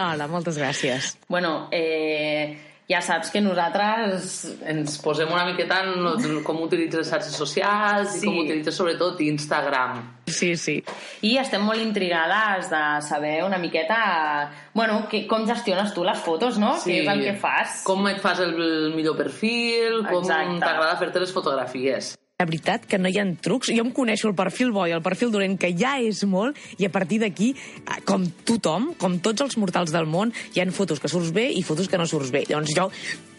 Hola, 0.00 0.26
moltes 0.26 0.56
gràcies. 0.58 1.12
Bueno, 1.28 1.68
eh, 1.70 2.56
ja 2.88 3.00
saps 3.02 3.32
que 3.34 3.40
nosaltres 3.42 4.36
Ens 4.62 4.98
posem 5.02 5.30
una 5.32 5.44
miqueta 5.48 5.80
en 5.82 6.42
com 6.46 6.60
utilitzes 6.62 7.00
les 7.02 7.10
xarxes 7.10 7.34
socials 7.34 8.12
Sí. 8.14 8.20
i 8.22 8.28
com 8.30 8.38
utilitzes 8.44 8.76
sobretot 8.78 9.20
Instagram. 9.26 10.02
Sí, 10.26 10.56
sí. 10.56 10.76
I 11.22 11.36
estem 11.38 11.62
molt 11.62 11.80
intrigades 11.82 12.70
de 12.70 12.82
saber 13.02 13.44
una 13.44 13.58
miqueta 13.58 14.50
bueno, 14.74 15.06
que, 15.08 15.26
com 15.26 15.46
gestiones 15.46 15.94
tu 15.94 16.04
les 16.04 16.18
fotos, 16.18 16.58
no? 16.58 16.76
Sí. 16.78 16.92
Què 16.92 17.02
és 17.02 17.08
el 17.14 17.24
que 17.24 17.34
fas? 17.40 17.82
Com 17.86 18.06
et 18.10 18.20
fas 18.22 18.40
el, 18.40 18.54
el 18.54 18.94
millor 18.94 19.16
perfil, 19.16 20.04
com 20.06 20.22
t'agrada 20.26 20.96
fer-te 20.98 21.22
les 21.22 21.32
fotografies. 21.32 22.14
La 22.36 22.44
veritat 22.44 22.82
que 22.84 22.98
no 23.00 23.08
hi 23.08 23.16
ha 23.16 23.22
trucs. 23.40 23.70
Jo 23.72 23.80
em 23.80 23.90
coneixo 23.96 24.28
el 24.28 24.34
perfil 24.36 24.68
bo 24.68 24.82
i 24.84 24.92
el 24.92 25.00
perfil 25.00 25.30
dolent, 25.32 25.54
que 25.56 25.70
ja 25.72 25.94
és 26.04 26.18
molt, 26.28 26.58
i 26.76 26.84
a 26.84 26.90
partir 26.92 27.16
d'aquí, 27.22 27.46
eh, 27.56 28.00
com 28.04 28.26
tothom, 28.44 28.90
com 29.00 29.14
tots 29.24 29.40
els 29.40 29.56
mortals 29.56 29.94
del 29.94 30.04
món, 30.04 30.34
hi 30.52 30.60
han 30.60 30.74
fotos 30.76 31.00
que 31.00 31.08
surts 31.08 31.30
bé 31.32 31.46
i 31.56 31.62
fotos 31.64 31.88
que 31.88 31.96
no 31.96 32.04
surts 32.04 32.28
bé. 32.34 32.42
Llavors 32.50 32.74
jo 32.76 32.90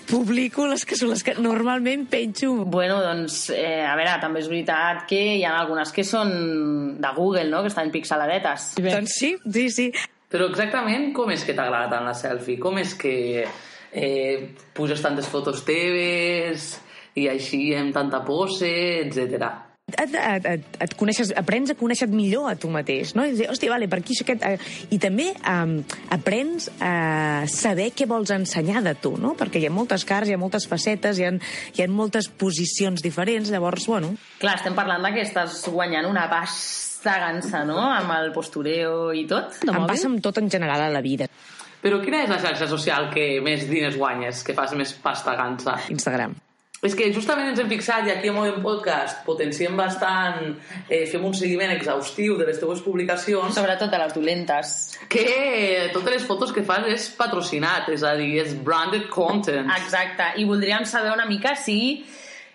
publico 0.10 0.66
les 0.66 0.82
que 0.82 0.98
són 0.98 1.12
les 1.12 1.22
que 1.22 1.36
normalment 1.38 2.08
penjo. 2.10 2.66
Bueno, 2.66 2.98
doncs, 3.04 3.51
eh, 3.54 3.86
a 3.86 3.94
veure, 4.00 4.16
també 4.24 4.42
és 4.42 4.50
veritat 4.50 5.06
que 5.06 5.22
hi 5.36 5.46
ha 5.46 5.54
algunes 5.60 5.94
que 5.94 6.04
són 6.04 6.34
de 6.98 7.13
Google, 7.20 7.51
no?, 7.51 7.62
que 7.62 7.70
estan 7.70 7.94
pixeladetes. 7.94 8.72
Doncs 8.82 9.13
sí, 9.20 9.36
sí, 9.46 9.68
sí. 9.70 9.88
Però 10.34 10.50
exactament 10.50 11.12
com 11.13 11.30
és 11.30 11.46
que 11.46 11.54
t'agrada 11.54 11.94
tant 11.94 12.10
la 12.10 12.18
selfie? 12.18 12.58
Com 12.58 12.82
és 12.82 12.98
que 12.98 13.46
eh, 13.46 14.36
puges 14.74 15.06
tantes 15.06 15.30
fotos 15.30 15.62
teves 15.70 16.80
i 17.17 17.29
així 17.31 17.71
amb 17.77 17.95
tanta 17.95 18.21
pose, 18.25 18.69
etc. 19.03 19.47
Et, 19.88 20.15
et, 20.19 20.45
et, 20.51 20.63
et 20.83 20.93
coneixes, 21.00 21.29
aprens 21.39 21.69
a 21.71 21.75
conèixer 21.79 22.09
millor 22.12 22.50
a 22.51 22.57
tu 22.59 22.67
mateix, 22.67 23.13
no? 23.15 23.24
I 23.24 23.31
dir, 23.38 23.45
hòstia, 23.47 23.71
vale, 23.71 23.88
per 23.88 24.01
aquí 24.01 24.12
això 24.17 24.25
aquest... 24.25 24.41
Eh, 24.43 24.57
I 24.91 24.97
també 25.00 25.29
um, 25.47 25.77
aprens 26.12 26.65
a 26.83 27.45
saber 27.47 27.86
què 27.95 28.03
vols 28.09 28.33
ensenyar 28.36 28.81
de 28.83 28.91
tu, 29.00 29.13
no? 29.15 29.31
Perquè 29.39 29.62
hi 29.62 29.69
ha 29.69 29.71
moltes 29.71 30.03
cares, 30.03 30.27
hi 30.27 30.36
ha 30.36 30.41
moltes 30.41 30.67
facetes, 30.67 31.21
hi 31.21 31.24
ha, 31.24 31.31
hi 31.71 31.86
ha 31.86 31.88
moltes 31.88 32.27
posicions 32.27 33.00
diferents, 33.05 33.47
llavors, 33.53 33.88
bueno... 33.88 34.09
Clar, 34.41 34.57
estem 34.59 34.75
parlant 34.75 35.07
de 35.07 35.13
que 35.15 35.24
estàs 35.24 35.62
guanyant 35.71 36.09
una 36.09 36.25
pasta 36.33 37.15
gansa, 37.24 37.62
no?, 37.69 37.79
amb 37.88 38.12
el 38.17 38.33
postureo 38.36 39.13
i 39.15 39.24
tot. 39.29 39.62
Em 39.71 39.88
passa 39.88 40.12
amb 40.12 40.19
tot 40.25 40.41
en 40.43 40.51
general 40.51 40.83
a 40.83 40.91
la 40.91 41.03
vida. 41.05 41.29
Però 41.79 42.01
quina 42.03 42.25
és 42.25 42.33
la 42.33 42.41
xarxa 42.43 42.67
social 42.67 43.07
que 43.15 43.38
més 43.39 43.63
diners 43.71 43.95
guanyes, 43.95 44.43
que 44.43 44.57
fas 44.57 44.75
més 44.75 44.91
pasta 45.00 45.38
gansa? 45.39 45.77
Instagram. 45.95 46.36
És 46.86 46.93
que 46.93 47.07
justament 47.10 47.48
ens 47.50 47.57
hem 47.60 47.69
fixat, 47.72 48.05
i 48.05 48.12
aquí 48.13 48.29
a 48.29 48.34
Modern 48.36 48.62
Podcast 48.62 49.24
potenciem 49.25 49.74
bastant, 49.79 50.51
eh, 50.88 51.07
fem 51.10 51.24
un 51.25 51.34
seguiment 51.34 51.72
exhaustiu 51.74 52.38
de 52.38 52.46
les 52.46 52.60
teves 52.62 52.84
publicacions, 52.86 53.55
Sobretot 53.55 53.89
de 53.89 53.98
les 53.98 54.13
dolentes. 54.13 55.00
que 55.10 55.89
totes 55.91 56.13
les 56.13 56.24
fotos 56.24 56.53
que 56.53 56.62
fas 56.63 56.86
és 56.86 57.10
patrocinat, 57.17 57.89
és 57.89 58.03
a 58.03 58.13
dir, 58.15 58.38
és 58.43 58.53
branded 58.53 59.10
content. 59.10 59.72
Exacte, 59.77 60.34
i 60.38 60.46
voldríem 60.46 60.86
saber 60.86 61.12
una 61.13 61.25
mica 61.25 61.55
si 61.55 62.05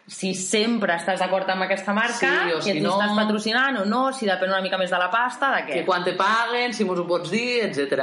si 0.06 0.34
sempre 0.34 0.96
estàs 0.98 1.20
d'acord 1.22 1.48
amb 1.50 1.62
aquesta 1.64 1.94
marca, 1.94 2.30
Sí, 2.60 2.72
si 2.72 2.78
tu 2.80 2.84
no- 2.86 2.98
estàs 3.00 3.16
patrocinant 3.16 3.78
o 3.80 3.84
no, 3.86 4.12
si 4.12 4.26
depèn 4.26 4.50
una 4.50 4.60
mica 4.60 4.76
més 4.78 4.90
de 4.90 4.98
la 4.98 5.10
pasta, 5.10 5.50
de 5.56 5.62
què? 5.66 5.74
Que 5.80 5.84
quan 5.86 6.04
te 6.04 6.12
paguen, 6.18 6.74
si 6.74 6.84
mos 6.84 6.98
ho 6.98 7.06
pots 7.06 7.30
dir, 7.30 7.62
etc. 7.70 8.02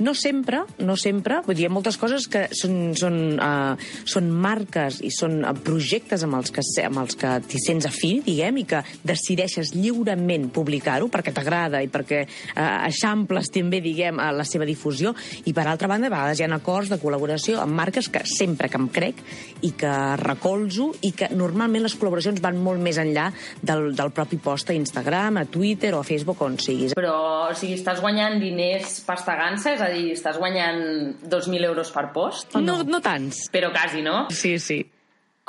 No 0.00 0.14
sempre, 0.14 0.62
no 0.78 0.96
sempre. 0.96 1.40
Vull 1.44 1.54
dir, 1.56 1.64
hi 1.64 1.66
ha 1.68 1.72
moltes 1.72 1.98
coses 2.00 2.26
que 2.28 2.46
són, 2.56 2.94
són, 2.96 3.38
uh, 3.38 3.76
són 4.08 4.30
marques 4.32 5.00
i 5.04 5.10
són 5.12 5.42
uh, 5.44 5.52
projectes 5.52 6.22
amb 6.24 6.38
els 6.38 6.50
que, 6.50 6.62
amb 6.86 7.02
els 7.02 7.16
que 7.20 7.34
t'hi 7.48 7.58
sents 7.60 7.84
afí, 7.88 8.22
diguem, 8.24 8.62
i 8.62 8.64
que 8.64 8.80
decideixes 9.04 9.74
lliurement 9.74 10.48
publicar-ho 10.54 11.08
perquè 11.12 11.34
t'agrada 11.36 11.82
i 11.84 11.88
perquè 11.92 12.22
uh, 12.56 12.86
eixamples 12.86 13.50
també, 13.52 13.80
diguem, 13.84 14.20
a 14.20 14.30
la 14.32 14.44
seva 14.44 14.64
difusió. 14.64 15.12
I, 15.44 15.52
per 15.52 15.66
altra 15.66 15.88
banda, 15.88 16.06
a 16.08 16.14
vegades 16.14 16.40
hi 16.40 16.44
ha 16.44 16.52
acords 16.54 16.88
de 16.88 17.00
col·laboració 17.00 17.60
amb 17.60 17.76
marques 17.76 18.08
que 18.08 18.24
sempre 18.24 18.68
que 18.68 18.80
em 18.80 18.88
crec 18.88 19.20
i 19.62 19.72
que 19.72 19.92
recolzo 20.20 20.92
i 21.02 21.12
que 21.12 21.28
normalment 21.36 21.84
les 21.84 21.96
col·laboracions 21.98 22.40
van 22.44 22.58
molt 22.60 22.82
més 22.82 22.98
enllà 23.00 23.30
del, 23.62 23.90
del 23.96 24.12
propi 24.16 24.40
post 24.42 24.70
a 24.70 24.76
Instagram, 24.76 25.40
a 25.40 25.46
Twitter 25.50 25.94
o 25.96 26.02
a 26.02 26.06
Facebook, 26.06 26.42
on 26.46 26.58
siguis. 26.60 26.94
Però, 26.98 27.16
o 27.50 27.56
sigui, 27.58 27.78
estàs 27.80 28.02
guanyant 28.04 28.38
diners 28.42 29.00
pasta 29.06 29.36
gansa, 29.40 29.74
és 29.76 29.84
a 29.84 29.90
dir, 29.92 30.10
estàs 30.16 30.38
guanyant 30.40 30.80
2.000 31.26 31.70
euros 31.70 31.92
per 31.94 32.08
post? 32.14 32.54
o 32.54 32.64
No, 32.64 32.80
no 32.86 33.02
tants. 33.04 33.46
Però 33.52 33.72
quasi, 33.74 34.04
no? 34.06 34.26
Sí, 34.34 34.58
sí. 34.62 34.82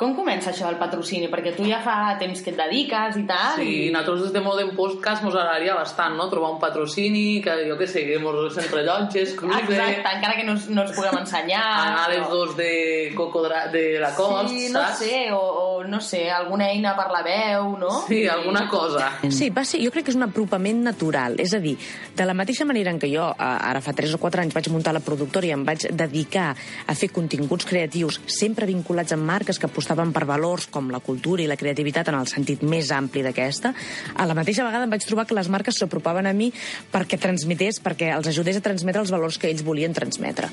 Com 0.02 0.16
comença 0.18 0.50
això 0.50 0.66
del 0.66 0.80
patrocini? 0.80 1.28
Perquè 1.30 1.52
tu 1.54 1.62
ja 1.68 1.78
fa 1.78 2.16
temps 2.18 2.40
que 2.42 2.50
et 2.50 2.56
dediques 2.58 3.18
i 3.20 3.22
tal. 3.28 3.52
Sí, 3.60 3.66
i... 3.86 3.90
nosaltres 3.94 4.24
des 4.24 4.32
de 4.34 4.40
Modern 4.42 4.72
Podcast 4.74 5.22
mos 5.22 5.36
agradaria 5.36 5.76
bastant, 5.78 6.16
no? 6.18 6.26
Trobar 6.32 6.50
un 6.56 6.58
patrocini, 6.58 7.38
que 7.44 7.54
jo 7.68 7.76
què 7.78 7.86
sé, 7.86 8.02
que 8.08 8.16
mos 8.18 8.56
entrellotges, 8.58 9.36
cruze, 9.38 9.60
Exacte, 9.62 10.02
encara 10.16 10.34
que 10.40 10.46
no, 10.48 10.56
no 10.74 10.82
ens 10.82 10.96
puguem 10.96 11.20
ensenyar. 11.20 11.62
anar 11.92 12.08
les 12.10 12.26
dos 12.32 12.56
de 12.58 12.72
cocodra... 13.14 13.68
de 13.70 13.84
la 14.02 14.10
cost, 14.16 14.50
Sí, 14.50 14.72
no 14.74 14.82
saps? 14.82 15.04
sé, 15.04 15.20
o, 15.30 15.38
o 15.38 15.84
no 15.86 16.00
sé, 16.02 16.24
alguna 16.34 16.72
eina 16.72 16.96
per 16.98 17.06
la 17.14 17.22
veu, 17.22 17.76
no? 17.78 17.92
Sí, 18.08 18.24
alguna 18.26 18.66
cosa. 18.72 19.12
Sí, 19.30 19.52
va 19.54 19.62
ser, 19.68 19.84
jo 19.86 19.94
crec 19.94 20.08
que 20.08 20.14
és 20.16 20.18
un 20.18 20.26
apropament 20.26 20.82
natural. 20.82 21.38
És 21.38 21.54
a 21.54 21.62
dir, 21.62 21.76
de 22.18 22.26
la 22.26 22.34
mateixa 22.34 22.66
manera 22.66 22.90
en 22.90 22.98
què 22.98 23.12
jo, 23.12 23.30
ara 23.38 23.84
fa 23.84 23.94
3 23.94 24.18
o 24.18 24.22
4 24.26 24.42
anys, 24.42 24.58
vaig 24.58 24.72
muntar 24.74 24.96
la 24.98 25.04
productora 25.04 25.46
i 25.46 25.54
em 25.54 25.62
vaig 25.68 25.86
dedicar 25.94 26.50
a 26.90 26.98
fer 26.98 27.12
continguts 27.14 27.70
creatius 27.70 28.18
sempre 28.26 28.66
vinculats 28.66 29.14
amb 29.14 29.30
marques 29.30 29.62
que 29.62 29.70
apostaven 29.70 29.91
per 30.12 30.24
valors 30.28 30.68
com 30.72 30.90
la 30.90 31.00
cultura 31.00 31.42
i 31.42 31.48
la 31.50 31.58
creativitat 31.60 32.08
en 32.08 32.18
el 32.20 32.30
sentit 32.30 32.62
més 32.62 32.90
ampli 32.94 33.22
d'aquesta, 33.22 33.74
a 34.16 34.26
la 34.26 34.34
mateixa 34.38 34.64
vegada 34.64 34.84
em 34.88 34.90
vaig 34.90 35.04
trobar 35.06 35.26
que 35.26 35.36
les 35.36 35.50
marques 35.52 35.78
s'apropaven 35.78 36.26
a 36.26 36.32
mi 36.32 36.52
perquè 36.92 37.20
transmetés, 37.20 37.80
perquè 37.82 38.12
els 38.16 38.28
ajudés 38.32 38.58
a 38.58 38.64
transmetre 38.64 39.02
els 39.02 39.12
valors 39.12 39.38
que 39.38 39.50
ells 39.50 39.64
volien 39.66 39.92
transmetre. 39.92 40.50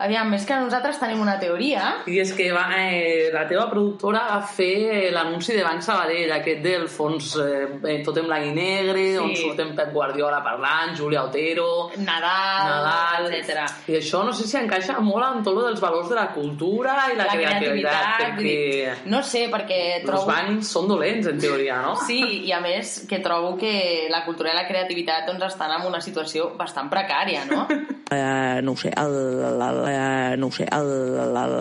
Aviam, 0.00 0.30
més 0.32 0.46
que 0.48 0.56
nosaltres 0.56 0.96
tenim 0.96 1.20
una 1.20 1.34
teoria. 1.40 1.90
I 2.08 2.14
és 2.22 2.30
que 2.32 2.46
va, 2.56 2.62
eh, 2.80 3.28
la 3.34 3.42
teva 3.48 3.66
productora 3.68 4.22
va 4.30 4.38
fer 4.48 5.10
l'anunci 5.12 5.52
de 5.52 5.62
Banc 5.66 5.84
Sabadell, 5.84 6.32
aquest 6.38 6.62
del 6.64 6.86
fons 6.88 7.34
eh, 7.36 7.98
tot 8.06 8.16
en 8.22 8.30
blanc 8.30 8.46
i 8.48 8.54
negre, 8.56 9.02
Sí. 9.10 9.18
on 9.20 9.34
surten 9.36 9.74
Pep 9.76 9.92
Guardiola 9.92 10.40
parlant, 10.42 10.96
Julia 10.96 11.24
Otero, 11.24 11.90
Nadal, 11.98 12.70
Nadal, 12.70 13.28
etc. 13.34 13.66
I 13.92 13.98
això 14.00 14.24
no 14.24 14.32
sé 14.32 14.48
si 14.48 14.56
encaixa 14.56 14.96
molt 15.04 15.26
amb 15.26 15.44
tot 15.44 15.54
lo 15.58 15.66
dels 15.68 15.80
valors 15.84 16.08
de 16.08 16.16
la 16.16 16.28
cultura 16.32 16.96
i 17.12 17.16
la, 17.18 17.26
La 17.28 17.36
creativitat, 17.36 18.00
creativitat, 18.16 18.38
perquè 18.38 19.10
no 19.12 19.22
sé, 19.22 19.46
perquè 19.52 19.80
els 20.00 20.06
trobo... 20.08 20.26
bancs 20.32 20.72
són 20.78 20.88
dolents, 20.88 21.28
en 21.28 21.38
teoria, 21.38 21.82
no? 21.84 21.96
Sí, 22.06 22.22
i 22.48 22.52
a 22.56 22.60
més 22.64 23.02
que 23.08 23.20
trobo 23.20 23.56
que 23.60 24.08
la 24.08 24.24
cultura 24.24 24.54
i 24.54 24.56
la 24.56 24.66
creativitat 24.66 25.28
doncs, 25.28 25.44
estan 25.52 25.76
en 25.76 25.86
una 25.92 26.00
situació 26.00 26.54
bastant 26.56 26.88
precària, 26.88 27.44
no? 27.44 27.66
Uh, 28.10 28.58
no 28.66 28.72
ho 28.72 28.76
sé, 28.76 28.90
el, 28.90 29.12
el, 29.38 29.60
el, 29.62 29.84
eh, 29.86 30.36
no 30.36 30.48
ho 30.48 30.52
sé, 30.52 30.64
el, 30.66 30.88
el, 31.14 31.36
el, 31.36 31.52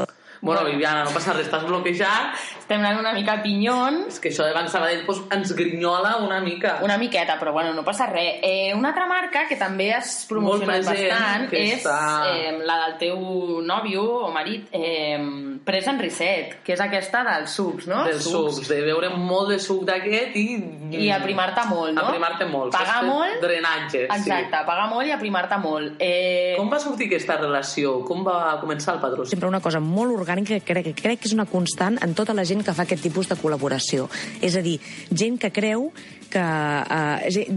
Bueno, 0.42 0.64
Viviana, 0.66 1.04
no 1.04 1.12
passa 1.12 1.36
res, 1.36 1.46
estàs 1.46 1.66
bloquejat. 1.68 2.40
Estem 2.70 2.84
anant 2.86 3.00
una 3.02 3.14
mica 3.18 3.34
a 3.34 3.42
pinyons, 3.42 4.12
És 4.14 4.20
que 4.22 4.30
això 4.30 4.44
de 4.46 4.52
Banc 4.54 4.70
Sabadell 4.70 5.00
doncs, 5.08 5.24
ens 5.34 5.56
grinyola 5.58 6.18
una 6.22 6.40
mica. 6.40 6.76
una 6.86 7.00
miqueta, 7.00 7.40
però 7.40 7.52
bueno, 7.52 7.74
no 7.74 7.84
passa 7.84 8.06
res. 8.06 8.36
Eh, 8.44 8.76
una 8.76 8.90
altra 8.90 9.08
marca 9.08 9.48
que 9.50 9.56
també 9.58 9.92
has 9.92 10.28
promocionat 10.30 10.86
present, 10.86 11.10
bastant 11.10 11.48
és 11.58 11.80
està- 11.84 12.28
eh, 12.30 12.60
la 12.64 12.76
del 12.86 12.98
teu 13.00 13.18
nòvio 13.66 14.04
o 14.28 14.32
marit, 14.32 14.68
eh, 14.72 15.18
Present 15.66 16.00
Reset, 16.00 16.62
que 16.64 16.74
és 16.74 16.80
aquesta 16.80 17.24
dels 17.24 17.50
sucs, 17.50 17.88
no? 17.88 18.04
dels 18.06 18.24
sucs, 18.24 18.68
de 18.70 18.82
beure 18.86 19.10
molt 19.18 19.50
de 19.50 19.58
suc 19.60 19.84
d'aquest 19.86 20.36
i... 20.36 20.46
I 20.92 21.10
aprimar-te 21.10 21.66
molt, 21.70 21.94
no? 21.94 22.06
Aprimar-te 22.06 22.46
molt. 22.46 22.72
Pagar 22.72 23.00
Fes 23.02 23.10
molt. 23.10 23.42
Drenatge, 23.42 24.04
Exacte, 24.06 24.62
pagar 24.66 24.88
molt 24.90 25.08
i 25.08 25.12
aprimar-te 25.12 25.58
molt. 25.58 25.96
Eh, 26.00 26.54
sí. 26.54 26.60
Com 26.62 26.70
va 26.70 26.80
sortir 26.80 27.08
aquesta 27.08 27.36
relació? 27.38 28.04
Com 28.06 28.24
va 28.24 28.60
començar 28.62 28.94
el 28.94 29.02
patrocini? 29.02 29.32
sempre 29.32 29.50
una 29.50 29.60
cosa 29.60 29.80
molt 29.80 30.14
orgànica 30.20 30.54
que 30.60 30.62
crec, 30.74 30.86
que 30.86 30.94
crec 31.02 31.20
que 31.20 31.28
és 31.28 31.34
una 31.34 31.46
constant 31.50 31.98
en 32.02 32.14
tota 32.14 32.34
la 32.34 32.46
gent 32.46 32.59
que 32.66 32.74
fa 32.74 32.84
aquest 32.88 33.04
tipus 33.06 33.30
de 33.30 33.36
col·laboració. 33.40 34.08
És 34.42 34.56
a 34.56 34.62
dir, 34.66 34.80
gent 35.12 35.38
que 35.42 35.52
creu 35.52 35.92
que, 36.30 36.38
uh, 36.38 36.84
a 36.86 37.30
dir, 37.34 37.48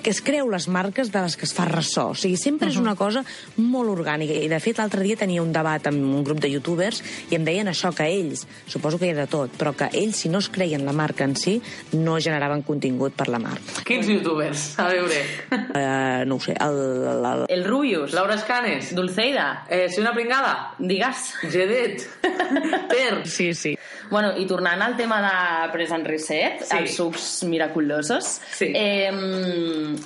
que 0.00 0.08
es 0.08 0.22
creu 0.24 0.48
les 0.48 0.64
marques 0.72 1.10
de 1.12 1.20
les 1.20 1.34
que 1.36 1.44
es 1.44 1.52
fa 1.52 1.66
ressò. 1.68 2.06
O 2.14 2.16
sigui, 2.16 2.38
sempre 2.40 2.70
és 2.72 2.78
una 2.80 2.94
cosa 2.96 3.20
molt 3.60 3.90
orgànica. 3.92 4.32
I, 4.32 4.48
de 4.48 4.60
fet, 4.64 4.78
l'altre 4.80 5.02
dia 5.04 5.18
tenia 5.20 5.42
un 5.44 5.52
debat 5.52 5.84
amb 5.90 6.00
un 6.00 6.22
grup 6.24 6.40
de 6.40 6.48
youtubers 6.48 7.02
i 7.30 7.36
em 7.36 7.44
deien 7.44 7.68
això, 7.68 7.90
que 7.92 8.06
ells, 8.08 8.46
suposo 8.72 8.96
que 8.98 9.10
hi 9.10 9.12
ha 9.12 9.18
de 9.20 9.26
tot, 9.28 9.52
però 9.60 9.74
que 9.76 9.90
ells, 9.92 10.16
si 10.24 10.30
no 10.32 10.40
es 10.40 10.48
creien 10.48 10.86
la 10.88 10.94
marca 10.96 11.24
en 11.28 11.36
si, 11.36 11.58
no 11.92 12.16
generaven 12.16 12.62
contingut 12.64 13.12
per 13.18 13.28
la 13.28 13.38
marca. 13.42 13.84
Quins 13.84 14.08
youtubers? 14.08 14.64
A 14.80 14.88
veure. 14.88 15.20
Uh, 15.52 16.24
no 16.24 16.38
ho 16.38 16.40
sé, 16.40 16.56
el, 16.56 16.80
el, 17.12 17.28
el, 17.34 17.44
el 17.52 17.64
Rubius, 17.68 18.14
Laura 18.16 18.34
Escanes. 18.40 18.94
Dulceida, 18.96 19.66
Eh, 19.68 19.90
soy 19.92 20.02
una 20.02 20.14
pringada. 20.14 20.74
digues. 20.78 21.34
Gedet. 21.52 22.08
Per. 22.88 23.26
Sí, 23.28 23.52
sí. 23.54 23.76
Bueno, 24.10 24.32
i 24.38 24.46
tornant 24.46 24.80
al 24.82 24.96
tema 24.96 25.20
de 25.22 25.72
Present 25.72 26.06
Reset, 26.06 26.60
Sí. 26.62 26.76
els 26.78 26.94
sucs 26.96 27.42
miraculosos, 27.44 28.40
Sí. 28.52 28.72
eh, 28.74 29.10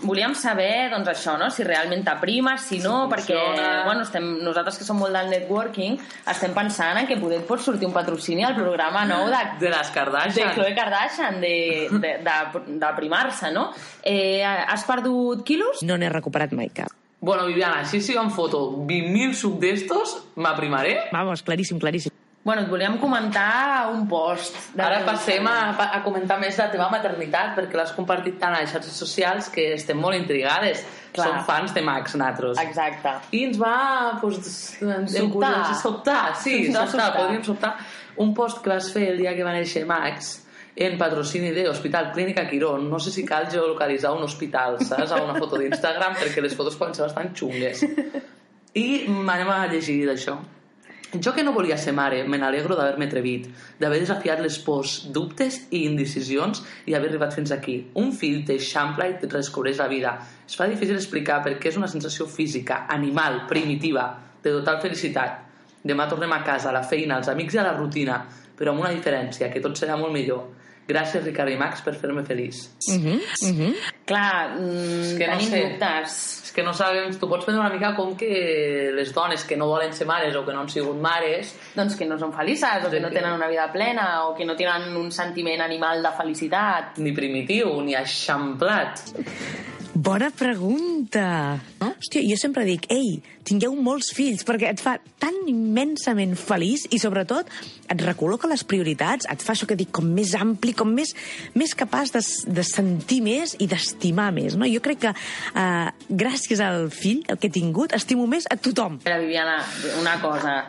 volíem 0.03 0.35
saber, 0.35 0.91
doncs 0.91 1.09
això, 1.09 1.37
no? 1.39 1.51
si 1.51 1.65
realment 1.65 2.05
t'aprima, 2.05 2.57
si 2.59 2.79
no, 2.79 3.07
Si 3.09 3.15
perquè 3.15 3.39
funciona. 3.39 3.85
bueno, 3.85 4.03
estem, 4.03 4.43
nosaltres 4.43 4.79
que 4.79 4.85
som 4.85 4.99
molt 4.99 5.15
del 5.15 5.31
networking, 5.31 5.99
estem 6.27 6.55
pensant 6.55 6.99
en 6.99 7.07
que 7.07 7.17
poder 7.17 7.43
pot 7.47 7.61
sortir 7.61 7.87
un 7.87 7.93
patrocini 7.93 8.45
al 8.45 8.55
programa 8.55 9.05
nou 9.05 9.27
de, 9.29 9.37
De 9.61 9.69
les 9.71 9.87
de 9.89 9.95
Kardashian. 9.95 10.55
Khloe 10.55 10.75
Kardashian, 10.75 11.41
de, 11.41 11.89
de, 11.91 12.19
de, 12.25 12.79
d'aprimar-se, 12.79 13.51
no? 13.53 13.71
Eh, 14.03 14.43
has 14.45 14.85
perdut 14.85 15.45
quilos? 15.45 15.83
No 15.83 15.97
n'he 15.99 16.09
recuperat 16.09 16.53
mai 16.53 16.69
cap. 16.71 16.89
Bueno, 17.23 17.45
Viviana, 17.47 17.85
si 17.85 18.01
sigo 18.01 18.23
en 18.23 18.31
foto 18.31 18.71
20.000 18.87 19.35
suc 19.35 19.59
d'estos, 19.61 20.23
m'aprimaré. 20.37 21.11
Vamos, 21.13 21.43
claríssim, 21.43 21.79
claríssim. 21.79 22.13
Bueno, 22.43 22.63
et 22.63 22.69
volíem 22.73 22.95
comentar 22.99 23.91
un 23.93 24.07
post. 24.09 24.55
de- 24.75 24.83
Ara 24.83 25.03
passem 25.05 25.45
a, 25.47 25.75
a 25.93 26.03
comentar 26.03 26.39
més 26.41 26.57
la 26.57 26.71
teva 26.73 26.87
maternitat, 26.89 27.53
perquè 27.55 27.77
l'has 27.77 27.93
compartit 27.93 28.39
tant 28.41 28.55
a 28.57 28.63
les 28.63 28.71
xarxes 28.73 28.97
socials 28.97 29.51
que 29.53 29.75
estem 29.75 29.99
molt 30.01 30.17
intrigades. 30.17 30.81
Clar. 31.13 31.27
Som 31.27 31.45
fans 31.45 31.75
de 31.75 31.83
Max 31.83 32.15
Natros. 32.17 32.57
Exacte. 32.63 33.13
I 33.37 33.43
ens 33.45 33.59
va 33.61 34.19
pues, 34.23 34.39
Sobtar. 35.13 35.75
sobtar, 35.83 36.37
sí, 36.37 36.67
Ens 36.67 36.75
sobtar, 36.77 36.89
sobtar. 36.89 37.17
podríem 37.19 37.45
sobtar 37.45 37.75
un 38.17 38.33
post 38.35 38.63
que 38.63 38.71
vas 38.71 38.89
fer 38.93 39.11
el 39.11 39.19
dia 39.19 39.35
que 39.37 39.45
va 39.45 39.53
néixer 39.53 39.85
Max 39.87 40.47
en 40.77 40.97
patrocini 40.97 41.51
de 41.51 41.69
Hospital 41.69 42.11
Clínica 42.13 42.49
Quirón. 42.49 42.89
No 42.89 42.99
sé 42.99 43.11
si 43.11 43.25
cal 43.27 43.51
geolocalitzar 43.51 44.13
un 44.13 44.23
hospital, 44.23 44.79
saps? 44.81 45.13
A 45.13 45.21
una 45.23 45.35
foto 45.37 45.59
d'Instagram, 45.59 46.15
perquè 46.17 46.41
les 46.41 46.57
fotos 46.57 46.77
poden 46.77 46.95
ser 46.95 47.05
bastant 47.05 47.35
xungues. 47.37 47.85
I 48.73 48.87
anem 49.29 49.51
a 49.51 49.67
llegir 49.67 50.07
d'això. 50.09 50.39
Jo 51.19 51.33
que 51.35 51.43
no 51.43 51.51
volia 51.51 51.75
ser 51.75 51.91
mare, 51.91 52.21
me 52.23 52.39
n'alegro 52.39 52.77
d'haver-me 52.79 53.09
atrevit, 53.09 53.49
d'haver 53.81 53.99
desafiat 53.99 54.39
les 54.45 54.61
pors, 54.63 54.93
dubtes 55.11 55.57
i 55.75 55.81
indecisions 55.89 56.61
i 56.87 56.95
haver 56.95 57.09
arribat 57.11 57.35
fins 57.35 57.51
aquí. 57.51 57.75
Un 57.99 58.13
fill 58.15 58.45
t'eixampla 58.47 59.09
i 59.09 59.17
et 59.17 59.25
redescobreix 59.27 59.81
la 59.83 59.89
vida. 59.91 60.13
Es 60.47 60.55
fa 60.55 60.69
difícil 60.71 60.95
explicar 60.95 61.41
perquè 61.43 61.73
és 61.73 61.81
una 61.81 61.91
sensació 61.91 62.29
física, 62.31 62.85
animal, 62.95 63.41
primitiva, 63.51 64.07
de 64.45 64.55
total 64.61 64.79
felicitat. 64.87 65.43
Demà 65.83 66.07
tornem 66.07 66.31
a 66.31 66.45
casa, 66.47 66.71
a 66.71 66.77
la 66.79 66.87
feina, 66.87 67.19
als 67.19 67.33
amics 67.35 67.59
i 67.59 67.59
a 67.59 67.67
la 67.67 67.75
rutina, 67.75 68.23
però 68.55 68.71
amb 68.71 68.85
una 68.85 68.95
diferència, 68.95 69.51
que 69.51 69.65
tot 69.65 69.75
serà 69.83 69.99
molt 69.99 70.15
millor. 70.15 70.47
Gràcies, 70.89 71.23
Ricard 71.25 71.53
i 71.53 71.57
Max, 71.57 71.83
per 71.87 71.95
fer-me 71.95 72.25
feliç. 72.27 72.65
Uh 72.89 72.95
-huh, 72.95 73.21
uh 73.43 73.59
-huh. 73.59 73.75
Clar, 74.05 74.57
mm, 74.59 75.19
que 75.19 75.27
no 75.27 75.37
tenim 75.37 75.51
sé. 75.51 75.61
dubtes. 75.63 76.43
És 76.45 76.53
que 76.53 76.63
no 76.63 76.73
sabem, 76.73 77.15
tu 77.15 77.29
pots 77.29 77.45
prendre 77.45 77.61
una 77.61 77.73
mica 77.73 77.95
com 77.95 78.17
que 78.17 78.91
les 78.93 79.13
dones 79.13 79.45
que 79.45 79.57
no 79.57 79.67
volen 79.67 79.93
ser 79.93 80.07
mares 80.07 80.35
o 80.35 80.45
que 80.45 80.53
no 80.53 80.61
han 80.61 80.69
sigut 80.69 81.01
mares 81.01 81.55
Doncs 81.75 81.95
que 81.97 82.07
no 82.07 82.19
són 82.19 82.33
felices, 82.33 82.85
o 82.85 82.91
que 82.91 82.99
no 83.01 83.09
tenen 83.09 83.33
una 83.33 83.49
vida 83.49 83.71
plena, 83.73 84.25
o 84.27 84.35
que 84.35 84.45
no 84.45 84.57
tenen 84.57 84.97
un 84.97 85.13
sentiment 85.13 85.61
animal 85.61 86.03
de 86.03 86.11
felicitat. 86.17 86.99
ni 86.99 87.13
primitiu, 87.13 87.81
ni 87.83 87.95
eixamplat. 87.95 89.01
Bona 90.01 90.31
pregunta. 90.33 91.61
No? 91.81 91.91
Hòstia, 92.01 92.23
jo 92.25 92.37
sempre 92.41 92.63
dic, 92.65 92.87
ei, 92.89 93.19
tingueu 93.45 93.75
molts 93.77 94.15
fills, 94.17 94.47
perquè 94.49 94.71
et 94.73 94.81
fa 94.81 94.95
tan 95.21 95.35
immensament 95.51 96.33
feliç 96.41 96.87
i, 96.89 96.97
sobretot, 97.03 97.51
et 97.93 98.05
recol·loca 98.07 98.49
les 98.49 98.65
prioritats, 98.65 99.29
et 99.29 99.45
fa 99.45 99.53
això 99.53 99.69
que 99.69 99.77
dic, 99.77 99.91
com 99.93 100.09
més 100.17 100.33
ampli, 100.39 100.73
com 100.79 100.89
més, 100.97 101.13
més 101.53 101.77
capaç 101.77 102.15
de, 102.17 102.25
de 102.49 102.65
sentir 102.65 103.21
més 103.27 103.53
i 103.61 103.69
d'estimar 103.69 104.31
més. 104.33 104.57
No? 104.57 104.65
Jo 104.73 104.81
crec 104.81 105.05
que, 105.05 105.13
eh, 105.13 105.93
gràcies 106.09 106.65
al 106.65 106.89
fill, 106.89 107.21
el 107.29 107.37
que 107.37 107.53
he 107.53 107.57
tingut, 107.61 107.93
estimo 107.93 108.25
més 108.25 108.49
a 108.49 108.57
tothom. 108.57 109.03
Viviana, 109.05 109.61
una 110.01 110.17
cosa. 110.25 110.63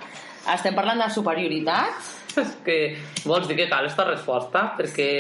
Estem 0.57 0.75
parlant 0.75 1.05
de 1.05 1.11
superioritat? 1.15 2.11
És 2.41 2.51
que 2.65 2.81
vols 3.23 3.47
dir 3.47 3.61
que 3.63 3.71
cal 3.71 3.87
esta 3.87 4.11
resposta? 4.11 4.73
Perquè 4.75 5.11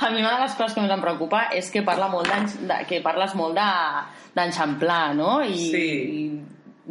A 0.00 0.10
mi 0.10 0.20
una 0.22 0.36
de 0.36 0.42
les 0.46 0.54
coses 0.56 0.74
que 0.74 0.80
més 0.84 0.90
em 0.94 1.00
preocupa 1.02 1.42
és 1.56 1.68
que, 1.70 1.82
parla 1.84 2.08
molt 2.08 2.28
de, 2.30 2.78
que 2.88 3.00
parles 3.04 3.34
molt 3.36 3.54
de- 3.58 4.04
d'enxamplar, 4.36 5.14
no? 5.14 5.42
I, 5.42 5.56
Sí. 5.70 5.88
I, 6.20 6.40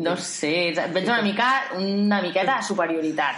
no 0.03 0.15
sé, 0.17 0.73
veig 0.93 1.07
una 1.09 1.21
mica 1.21 1.47
una 1.77 2.21
miqueta 2.21 2.57
de 2.57 2.63
superioritat. 2.63 3.35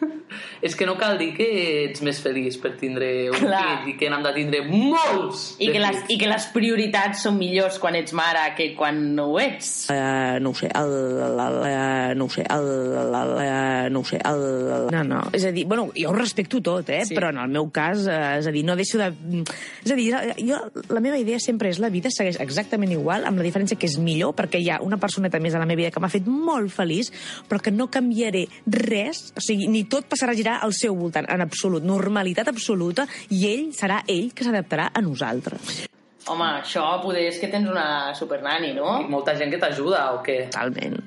és 0.62 0.74
que 0.74 0.86
no 0.88 0.96
cal 0.98 1.18
dir 1.20 1.32
que 1.36 1.46
ets 1.88 2.02
més 2.02 2.18
feliç 2.22 2.58
per 2.62 2.72
tindre 2.80 3.30
un 3.30 3.38
Clar. 3.38 3.62
fill 3.84 3.92
i 3.92 3.96
que 4.00 4.10
n'hem 4.10 4.24
de 4.24 4.32
tindre 4.36 4.62
molts 4.66 5.44
I 5.58 5.70
que, 5.72 5.78
les, 5.82 5.96
fills. 6.00 6.10
I 6.14 6.18
que 6.20 6.30
les 6.30 6.46
prioritats 6.54 7.22
són 7.26 7.38
millors 7.38 7.78
quan 7.82 7.96
ets 7.98 8.14
mare 8.16 8.42
que 8.58 8.70
quan 8.78 8.98
no 9.16 9.28
ho 9.32 9.38
ets. 9.42 9.88
Uh, 9.92 10.38
no 10.42 10.50
ho 10.50 10.58
sé, 10.58 10.70
el, 10.74 10.94
el, 11.28 11.38
el, 11.38 12.16
no 12.18 12.26
ho 12.26 12.32
sé, 12.32 12.44
el, 12.48 12.68
el, 12.98 13.14
el, 13.18 13.92
no 13.92 14.00
ho 14.02 14.08
sé, 14.08 14.20
el, 14.24 14.42
el, 14.78 14.88
no, 14.94 15.04
no, 15.06 15.20
és 15.36 15.44
a 15.48 15.52
dir, 15.54 15.64
bueno, 15.70 15.88
jo 15.96 16.10
ho 16.10 16.16
respecto 16.16 16.60
tot, 16.64 16.88
eh, 16.90 17.02
Sí. 17.04 17.12
sí. 17.12 17.18
però 17.18 17.30
en 17.30 17.38
el 17.38 17.48
meu 17.54 17.68
cas, 17.74 18.06
eh, 18.10 18.38
és 18.40 18.46
a 18.48 18.52
dir, 18.54 18.64
no 18.66 18.74
deixo 18.76 18.98
de... 18.98 19.12
És 19.84 19.92
a 19.92 19.96
dir, 19.98 20.08
jo, 20.42 20.58
la 20.90 21.00
meva 21.04 21.18
idea 21.20 21.38
sempre 21.42 21.70
és 21.70 21.78
la 21.82 21.90
vida 21.92 22.10
segueix 22.10 22.40
exactament 22.42 22.92
igual, 22.92 23.24
amb 23.28 23.38
la 23.38 23.46
diferència 23.46 23.78
que 23.78 23.86
és 23.88 23.98
millor, 24.02 24.34
perquè 24.38 24.60
hi 24.60 24.70
ha 24.72 24.80
una 24.84 24.98
personeta 25.00 25.40
més 25.40 25.54
a 25.54 25.62
la 25.62 25.66
meva 25.68 25.84
vida 25.84 25.92
que 25.94 26.02
m'ha 26.02 26.10
fet 26.12 26.26
molt 26.26 26.72
feliç, 26.74 27.12
però 27.48 27.60
que 27.62 27.70
no 27.74 27.86
canviaré 27.92 28.46
res, 28.66 29.28
o 29.36 29.44
sigui, 29.44 29.68
ni 29.70 29.84
tot 29.90 30.08
passarà 30.10 30.34
a 30.34 30.38
girar 30.38 30.47
al 30.56 30.72
seu 30.72 30.96
voltant, 30.96 31.28
en 31.28 31.44
absolut, 31.44 31.84
normalitat 31.84 32.48
absoluta, 32.48 33.06
i 33.30 33.44
ell 33.50 33.68
serà 33.76 34.00
ell 34.08 34.32
que 34.34 34.46
s'adaptarà 34.46 34.88
a 34.94 35.02
nosaltres. 35.04 35.84
Home, 36.28 36.48
això 36.62 36.84
poder 37.02 37.28
és 37.30 37.38
que 37.40 37.48
tens 37.48 37.68
una 37.70 38.14
supernani, 38.14 38.74
no? 38.76 38.98
I 39.00 39.08
molta 39.08 39.36
gent 39.36 39.52
que 39.52 39.60
t'ajuda 39.60 40.10
o 40.16 40.22
què? 40.24 40.48
Totalment. 40.50 40.98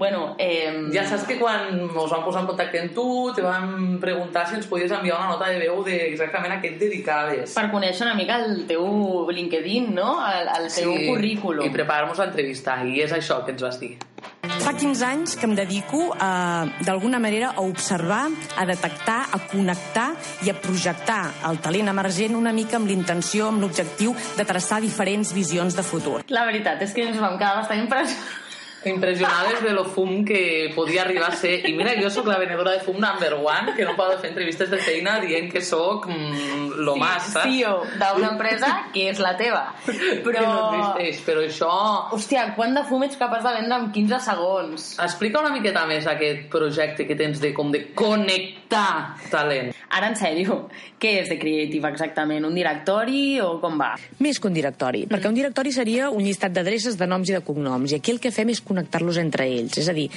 Bueno, 0.00 0.36
eh, 0.38 0.70
Ja 0.94 1.02
saps 1.04 1.24
que 1.26 1.36
quan 1.38 1.66
ens 1.74 1.92
vam 1.92 2.22
posar 2.24 2.42
en 2.42 2.46
contacte 2.46 2.78
amb 2.78 2.92
tu 2.94 3.32
te 3.34 3.42
vam 3.42 3.98
preguntar 4.00 4.46
si 4.48 4.54
ens 4.56 4.68
podies 4.70 4.92
enviar 4.94 5.18
una 5.18 5.32
nota 5.32 5.48
de 5.50 5.58
veu 5.58 5.82
de 5.84 5.96
exactament 6.12 6.54
a 6.54 6.60
què 6.62 6.74
et 6.74 6.78
dedicaves. 6.78 7.54
per 7.54 7.70
conèixer 7.72 8.06
una 8.06 8.14
mica 8.14 8.38
el 8.44 8.66
teu 8.68 9.30
LinkedIn, 9.30 9.94
no? 9.94 10.20
El, 10.24 10.48
el 10.58 10.68
teu 10.72 10.94
currículum. 11.08 11.66
I 11.66 11.74
preparar-nos 11.74 12.22
l'entrevista. 12.22 12.78
I 12.84 13.02
és 13.02 13.12
això 13.12 13.44
que 13.44 13.52
ens 13.56 13.62
vas 13.62 13.80
dir. 13.80 13.96
Fa 14.40 14.72
15 14.72 15.04
anys 15.04 15.34
que 15.36 15.44
em 15.44 15.52
dedico 15.56 16.14
a, 16.16 16.64
d'alguna 16.84 17.18
manera 17.20 17.52
a 17.52 17.60
observar, 17.60 18.28
a 18.56 18.64
detectar, 18.64 19.26
a 19.36 19.40
connectar 19.50 20.08
i 20.46 20.52
a 20.52 20.56
projectar 20.56 21.20
el 21.50 21.60
talent 21.60 21.92
emergent 21.92 22.38
una 22.38 22.52
mica 22.56 22.78
amb 22.80 22.88
l'intenció, 22.88 23.50
amb 23.50 23.60
l'objectiu 23.60 24.14
de 24.38 24.46
traçar 24.48 24.80
diferents 24.80 25.34
visions 25.36 25.76
de 25.76 25.84
futur. 25.84 26.20
La 26.32 26.46
veritat 26.48 26.80
és 26.86 26.96
que 26.96 27.04
ens 27.08 27.20
vam 27.20 27.36
quedar 27.36 27.58
bastant 27.60 27.84
impressionats. 27.84 28.38
Impressionades 28.84 29.62
de 29.62 29.72
lo 29.76 29.84
fum 29.84 30.24
que 30.24 30.72
podia 30.74 31.02
arribar 31.02 31.30
a 31.30 31.36
ser. 31.36 31.66
I 31.68 31.74
mira, 31.76 31.92
jo 32.00 32.08
sóc 32.10 32.26
la 32.30 32.38
venedora 32.40 32.72
de 32.72 32.80
fum 32.80 32.96
number 33.00 33.34
one, 33.34 33.74
que 33.76 33.84
no 33.84 33.96
podo 33.96 34.16
fer 34.18 34.30
entrevistes 34.30 34.70
de 34.70 34.78
feina 34.80 35.18
dient 35.20 35.50
que 35.52 35.60
sóc 35.60 36.06
mm, 36.08 36.80
lo 36.80 36.96
más, 36.96 37.32
saps? 37.34 37.44
CEO 37.44 37.74
d'una 38.00 38.30
empresa 38.32 38.70
que 38.94 39.08
és 39.10 39.20
la 39.20 39.36
teva. 39.36 39.66
Que 40.30 40.36
Però... 40.36 40.42
no 40.46 40.92
existeix, 40.92 41.20
però 41.26 41.42
això... 41.44 41.70
Hòstia, 42.14 42.44
quant 42.56 42.74
de 42.76 42.82
fum 42.86 43.02
ets 43.06 43.18
capaç 43.18 43.42
de 43.44 43.52
vendre 43.56 43.78
en 43.82 43.86
15 43.92 44.20
segons? 44.24 44.86
Explica 45.02 45.40
una 45.40 45.52
miqueta 45.54 45.82
més 45.88 46.06
aquest 46.08 46.46
projecte 46.52 47.06
que 47.08 47.16
tens 47.18 47.40
de 47.42 47.52
com 47.56 47.72
de 47.72 47.82
connectar 47.96 49.16
talent. 49.32 49.72
Ara, 49.90 50.12
en 50.12 50.16
sèrio, 50.18 50.60
què 51.02 51.16
és 51.24 51.30
de 51.32 51.36
Creative 51.40 51.88
exactament? 51.90 52.44
Un 52.46 52.54
directori 52.54 53.40
o 53.42 53.56
com 53.62 53.80
va? 53.80 53.94
Més 54.22 54.38
que 54.38 54.46
un 54.46 54.54
directori, 54.54 55.02
perquè 55.10 55.30
un 55.30 55.34
directori 55.34 55.72
seria 55.74 56.10
un 56.14 56.22
llistat 56.22 56.54
d'adreces, 56.54 56.98
de 57.00 57.08
noms 57.10 57.32
i 57.32 57.34
de 57.34 57.42
cognoms, 57.46 57.90
i 57.90 57.98
aquí 57.98 58.14
el 58.14 58.20
que 58.22 58.30
fem 58.34 58.52
és 58.54 58.62
connectar-los 58.70 59.20
entre 59.20 59.50
ells. 59.50 59.76
És 59.82 59.90
a 59.90 59.96
dir, 59.96 60.08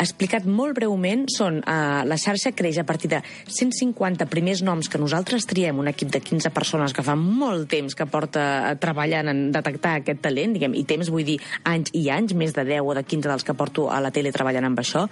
explicat 0.00 0.46
molt 0.46 0.74
breument, 0.74 1.24
són, 1.30 1.60
eh, 1.60 2.04
la 2.06 2.16
xarxa 2.18 2.52
creix 2.52 2.78
a 2.78 2.84
partir 2.84 3.10
de 3.10 3.20
150 3.46 4.26
primers 4.26 4.62
noms 4.62 4.88
que 4.88 4.98
nosaltres 4.98 5.46
triem, 5.46 5.78
un 5.78 5.88
equip 5.88 6.10
de 6.10 6.20
15 6.20 6.50
persones 6.50 6.92
que 6.92 7.02
fa 7.02 7.14
molt 7.14 7.68
temps 7.70 7.94
que 7.94 8.06
porta 8.06 8.72
eh, 8.72 8.76
treballant 8.76 9.28
en 9.28 9.52
detectar 9.52 9.96
aquest 10.00 10.20
talent, 10.20 10.54
diguem, 10.54 10.74
i 10.74 10.84
temps 10.84 11.10
vull 11.10 11.24
dir 11.24 11.38
anys 11.64 11.90
i 11.94 12.08
anys, 12.10 12.34
més 12.34 12.54
de 12.54 12.64
10 12.64 12.82
o 12.82 12.94
de 12.94 13.04
15 13.04 13.28
dels 13.28 13.44
que 13.44 13.54
porto 13.54 13.88
a 13.90 14.00
la 14.00 14.10
tele 14.10 14.32
treballant 14.32 14.64
amb 14.64 14.82
això, 14.82 15.06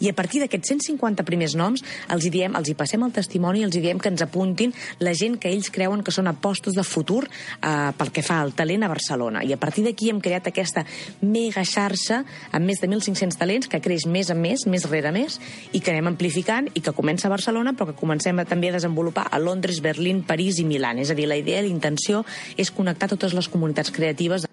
i 0.00 0.10
a 0.10 0.14
partir 0.14 0.42
d'aquests 0.42 0.74
150 0.74 1.24
primers 1.24 1.54
noms 1.54 1.84
els 2.10 2.26
hi 2.26 2.30
diem, 2.30 2.56
els 2.56 2.68
hi 2.68 2.74
passem 2.74 3.02
el 3.02 3.12
testimoni 3.14 3.62
els 3.64 3.76
hi 3.76 3.82
diem 3.84 4.00
que 4.00 4.10
ens 4.10 4.22
apuntin 4.22 4.74
la 4.98 5.14
gent 5.14 5.38
que 5.38 5.50
ells 5.52 5.70
creuen 5.70 6.02
que 6.02 6.12
són 6.14 6.26
apostes 6.26 6.74
de 6.74 6.82
futur 6.82 7.24
eh, 7.24 7.92
pel 7.96 8.10
que 8.10 8.22
fa 8.22 8.40
al 8.42 8.54
talent 8.54 8.84
a 8.84 8.90
Barcelona. 8.90 9.44
I 9.44 9.54
a 9.54 9.60
partir 9.60 9.84
d'aquí 9.86 10.10
hem 10.10 10.20
creat 10.20 10.50
aquesta 10.50 10.84
mega 11.22 11.64
xarxa 11.64 12.24
amb 12.52 12.66
més 12.66 12.80
de 12.80 12.88
1.500 12.88 13.38
talents 13.38 13.68
que 13.68 13.80
creix 13.80 14.06
més 14.06 14.30
a 14.30 14.34
més, 14.38 14.66
més 14.66 14.88
rere 14.90 15.12
més, 15.12 15.40
i 15.72 15.80
que 15.80 15.90
anem 15.92 16.12
amplificant 16.12 16.68
i 16.74 16.80
que 16.80 16.92
comença 16.96 17.28
a 17.28 17.34
Barcelona 17.34 17.72
però 17.74 17.86
que 17.90 17.98
comencem 17.98 18.38
a, 18.40 18.44
també 18.44 18.68
a 18.70 18.76
desenvolupar 18.78 19.28
a 19.30 19.38
Londres, 19.38 19.80
Berlín, 19.84 20.22
París 20.24 20.58
i 20.58 20.64
Milà. 20.64 20.94
És 20.98 21.10
a 21.10 21.14
dir, 21.14 21.26
la 21.28 21.36
idea, 21.36 21.62
la 21.62 21.68
intenció 21.72 22.24
és 22.56 22.70
connectar 22.70 23.08
totes 23.08 23.34
les 23.34 23.48
comunitats 23.48 23.90
creatives 23.90 24.46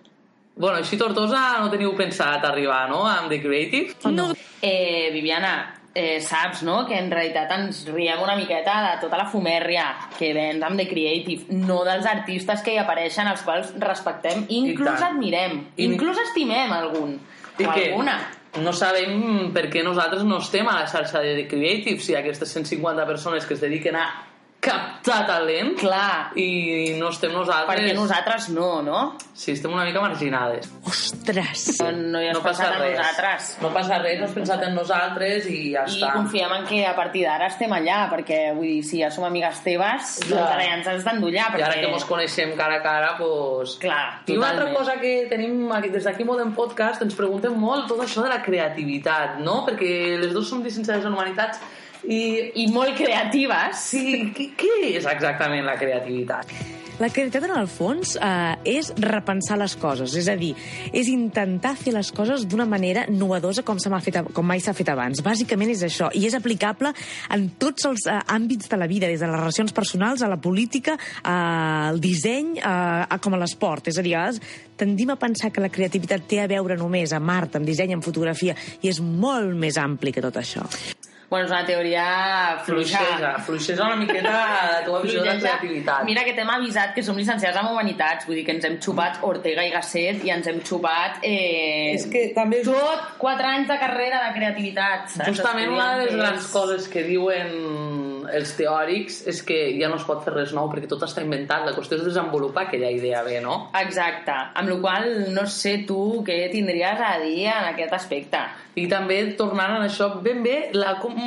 Bueno, 0.62 0.78
així 0.82 0.98
Tortosa 1.00 1.40
no 1.62 1.70
teniu 1.72 1.94
pensat 1.98 2.44
arribar, 2.46 2.84
no?, 2.90 3.06
amb 3.08 3.30
The 3.32 3.38
Creative? 3.42 3.96
No. 4.12 4.26
Eh, 4.62 5.10
Viviana, 5.14 5.80
eh, 5.96 6.20
saps, 6.22 6.62
no?, 6.68 6.84
que 6.86 6.98
en 7.00 7.08
realitat 7.10 7.50
ens 7.56 7.80
riem 7.88 8.20
una 8.22 8.36
miqueta 8.36 8.76
de 8.84 8.92
tota 9.02 9.18
la 9.18 9.26
fumèrria 9.32 9.88
que 10.20 10.34
vens 10.36 10.62
amb 10.68 10.78
The 10.78 10.86
Creative, 10.92 11.48
no 11.64 11.80
dels 11.88 12.06
artistes 12.06 12.62
que 12.62 12.76
hi 12.76 12.82
apareixen, 12.84 13.32
els 13.32 13.42
quals 13.48 13.72
respectem, 13.82 14.44
inclús 14.50 15.02
admirem, 15.08 15.64
I- 15.78 15.88
inclús 15.88 16.20
estimem 16.28 16.76
algun, 16.78 17.16
I 17.62 17.66
o 17.66 17.74
que 17.74 17.86
alguna. 17.92 18.18
no 18.64 18.74
sabem 18.74 19.52
per 19.56 19.70
què 19.72 19.84
nosaltres 19.86 20.26
no 20.28 20.42
estem 20.44 20.68
a 20.68 20.80
la 20.82 20.90
xarxa 20.90 21.22
de 21.24 21.36
The 21.38 21.48
Creative, 21.48 22.00
si 22.04 22.16
aquestes 22.16 22.52
150 22.58 23.06
persones 23.08 23.46
que 23.46 23.56
es 23.56 23.62
dediquen 23.62 23.96
a 23.96 24.08
captar 24.62 25.24
talent 25.26 25.74
Clar, 25.80 26.32
i 26.38 26.94
no 27.00 27.10
estem 27.10 27.32
nosaltres... 27.34 27.72
perquè 27.72 27.96
nosaltres 27.98 28.50
no, 28.54 28.68
no? 28.86 29.00
Sí, 29.34 29.56
estem 29.56 29.74
una 29.74 29.88
mica 29.88 30.04
marginades. 30.04 30.68
Ostres! 30.86 31.64
No, 31.82 31.90
no 32.14 32.22
hi 32.22 32.28
has 32.30 32.38
no 32.38 32.44
passa 32.46 32.68
pensat 32.68 32.76
en 32.76 32.84
res. 32.84 33.00
nosaltres. 33.00 33.48
No 33.64 33.72
passa 33.74 33.98
res, 34.04 34.22
has 34.22 34.36
pensat 34.38 34.66
en 34.68 34.78
nosaltres 34.78 35.48
i 35.50 35.58
ja 35.74 35.88
I 35.90 35.96
està. 35.96 36.12
confiem 36.14 36.54
en 36.60 36.70
que 36.70 36.84
a 36.86 36.94
partir 36.94 37.26
d'ara 37.26 37.50
estem 37.50 37.74
allà, 37.74 38.04
perquè, 38.14 38.40
vull 38.54 38.70
dir, 38.70 38.86
si 38.86 39.02
ja 39.02 39.10
som 39.10 39.26
amigues 39.26 39.64
teves, 39.66 40.14
Clar. 40.28 40.38
doncs 40.38 40.54
ara 40.54 40.70
ja 40.70 40.78
ens 40.78 40.94
has 40.94 41.10
d'endollar, 41.10 41.50
I 41.50 41.56
perquè... 41.56 41.68
ara 41.72 41.82
que 41.82 41.92
ens 41.96 42.08
coneixem 42.14 42.54
cara 42.62 42.78
a 42.78 42.86
cara, 42.86 43.12
doncs... 43.18 43.78
Clar, 43.82 44.06
I 44.30 44.38
una 44.38 44.54
altra 44.54 44.70
cosa 44.78 45.00
que 45.02 45.18
tenim 45.34 45.74
aquí, 45.74 45.90
des 45.90 46.06
d'aquí 46.06 46.28
Modern 46.28 46.54
Podcast, 46.54 47.02
ens 47.02 47.18
preguntem 47.18 47.58
molt 47.58 47.90
tot 47.90 48.06
això 48.06 48.22
de 48.22 48.30
la 48.30 48.44
creativitat, 48.46 49.42
no? 49.42 49.64
Perquè 49.66 50.20
les 50.22 50.36
dues 50.38 50.46
som 50.54 50.62
llicenciades 50.62 51.10
en 51.10 51.18
Humanitats 51.18 51.58
I, 52.08 52.52
I 52.64 52.68
molt 52.74 52.98
creatives. 52.98 53.88
sí, 53.92 54.06
què, 54.36 54.52
què 54.58 54.78
és 54.96 55.06
exactament 55.06 55.66
la 55.68 55.78
creativitat? 55.80 56.54
La 57.02 57.08
creativitat, 57.10 57.48
en 57.50 57.58
el 57.58 57.66
fons, 57.66 58.12
eh, 58.22 58.78
és 58.78 58.92
repensar 59.02 59.56
les 59.58 59.74
coses. 59.76 60.14
És 60.20 60.28
a 60.30 60.36
dir, 60.38 60.52
és 60.94 61.08
intentar 61.10 61.72
fer 61.76 61.96
les 61.96 62.12
coses 62.14 62.46
d'una 62.46 62.68
manera 62.70 63.08
novedosa 63.10 63.64
com, 63.64 63.80
se 63.80 63.90
fet, 64.06 64.20
com 64.34 64.46
mai 64.46 64.60
s'ha 64.60 64.74
fet 64.74 64.90
abans. 64.90 65.24
Bàsicament 65.24 65.72
és 65.72 65.82
això. 65.82 66.12
I 66.14 66.28
és 66.28 66.36
aplicable 66.36 66.94
en 67.32 67.50
tots 67.58 67.86
els 67.86 68.06
eh, 68.06 68.20
àmbits 68.28 68.70
de 68.70 68.78
la 68.78 68.86
vida, 68.86 69.08
des 69.08 69.20
de 69.20 69.26
les 69.26 69.40
relacions 69.40 69.74
personals 69.74 70.22
a 70.22 70.28
la 70.28 70.38
política, 70.38 70.98
al 71.24 72.00
disseny, 72.00 72.60
a, 72.62 73.08
a 73.10 73.18
com 73.18 73.34
a 73.34 73.42
l'esport. 73.42 73.88
És 73.88 73.98
a 73.98 74.04
dir, 74.04 74.14
a 74.14 74.28
vegades 74.28 74.42
tendim 74.78 75.10
a 75.10 75.16
pensar 75.16 75.52
que 75.52 75.62
la 75.62 75.74
creativitat 75.74 76.28
té 76.28 76.40
a 76.42 76.48
veure 76.48 76.78
només 76.78 77.14
amb 77.14 77.30
art, 77.30 77.56
amb 77.56 77.66
disseny, 77.66 77.96
amb 77.96 78.06
fotografia, 78.06 78.54
i 78.82 78.90
és 78.90 79.02
molt 79.02 79.56
més 79.58 79.78
ampli 79.78 80.14
que 80.14 80.22
tot 80.22 80.38
això. 80.38 80.70
Bueno, 81.32 81.46
és 81.48 81.52
una 81.54 81.64
teoria 81.64 82.06
fluixa. 82.66 83.00
Fluixesa, 83.00 83.30
fluixesa 83.46 83.86
una 83.86 83.96
miqueta 83.96 84.32
la 84.36 84.82
teva 84.84 85.00
visió 85.00 85.22
de 85.24 85.38
creativitat. 85.44 86.04
Mira 86.04 86.26
que 86.28 86.34
t'hem 86.36 86.50
avisat 86.52 86.92
que 86.92 87.04
som 87.08 87.16
llicenciats 87.16 87.56
en 87.62 87.70
Humanitats, 87.70 88.28
vull 88.28 88.36
dir 88.36 88.44
que 88.50 88.52
ens 88.58 88.68
hem 88.68 88.76
xupat 88.84 89.24
Ortega 89.24 89.64
i 89.64 89.72
Gasset 89.72 90.26
i 90.28 90.34
ens 90.36 90.50
hem 90.52 90.60
xupat 90.68 91.24
eh, 91.24 91.94
És 91.96 92.04
que 92.12 92.26
també... 92.36 92.60
tot 92.68 93.14
quatre 93.22 93.48
anys 93.48 93.72
de 93.72 93.80
carrera 93.80 94.20
de 94.28 94.34
creativitat. 94.36 95.08
saps? 95.16 95.30
Justament 95.32 95.72
una 95.72 95.94
de 95.96 96.10
les 96.10 96.18
grans 96.20 96.52
coses 96.52 96.92
que 96.92 97.06
diuen 97.08 97.56
els 98.30 98.54
teòrics 98.58 99.22
és 99.32 99.42
que 99.48 99.60
ja 99.80 99.90
no 99.92 99.98
es 100.00 100.06
pot 100.08 100.24
fer 100.26 100.34
res 100.36 100.54
nou 100.58 100.70
perquè 100.72 100.90
tot 100.92 101.06
està 101.08 101.24
inventat. 101.26 101.66
La 101.66 101.76
qüestió 101.76 102.00
és 102.00 102.06
desenvolupar 102.06 102.68
aquella 102.68 102.92
idea 102.94 103.24
bé, 103.28 103.40
no? 103.44 103.58
Exacte, 103.82 104.36
amb 104.62 104.74
la 104.74 104.80
qual 104.84 105.08
no 105.36 105.48
sé 105.50 105.80
tu 105.88 106.22
què 106.28 106.44
tindries 106.54 107.02
a 107.08 107.16
dir 107.24 107.48
en 107.52 107.72
aquest 107.72 107.96
aspecte. 107.98 108.44
I 108.80 108.88
també 108.92 109.24
tornant 109.40 109.78
a 109.80 109.86
això, 109.88 110.14
ben 110.24 110.44
bé, 110.46 110.58
la, 110.78 110.96
com, 111.02 111.18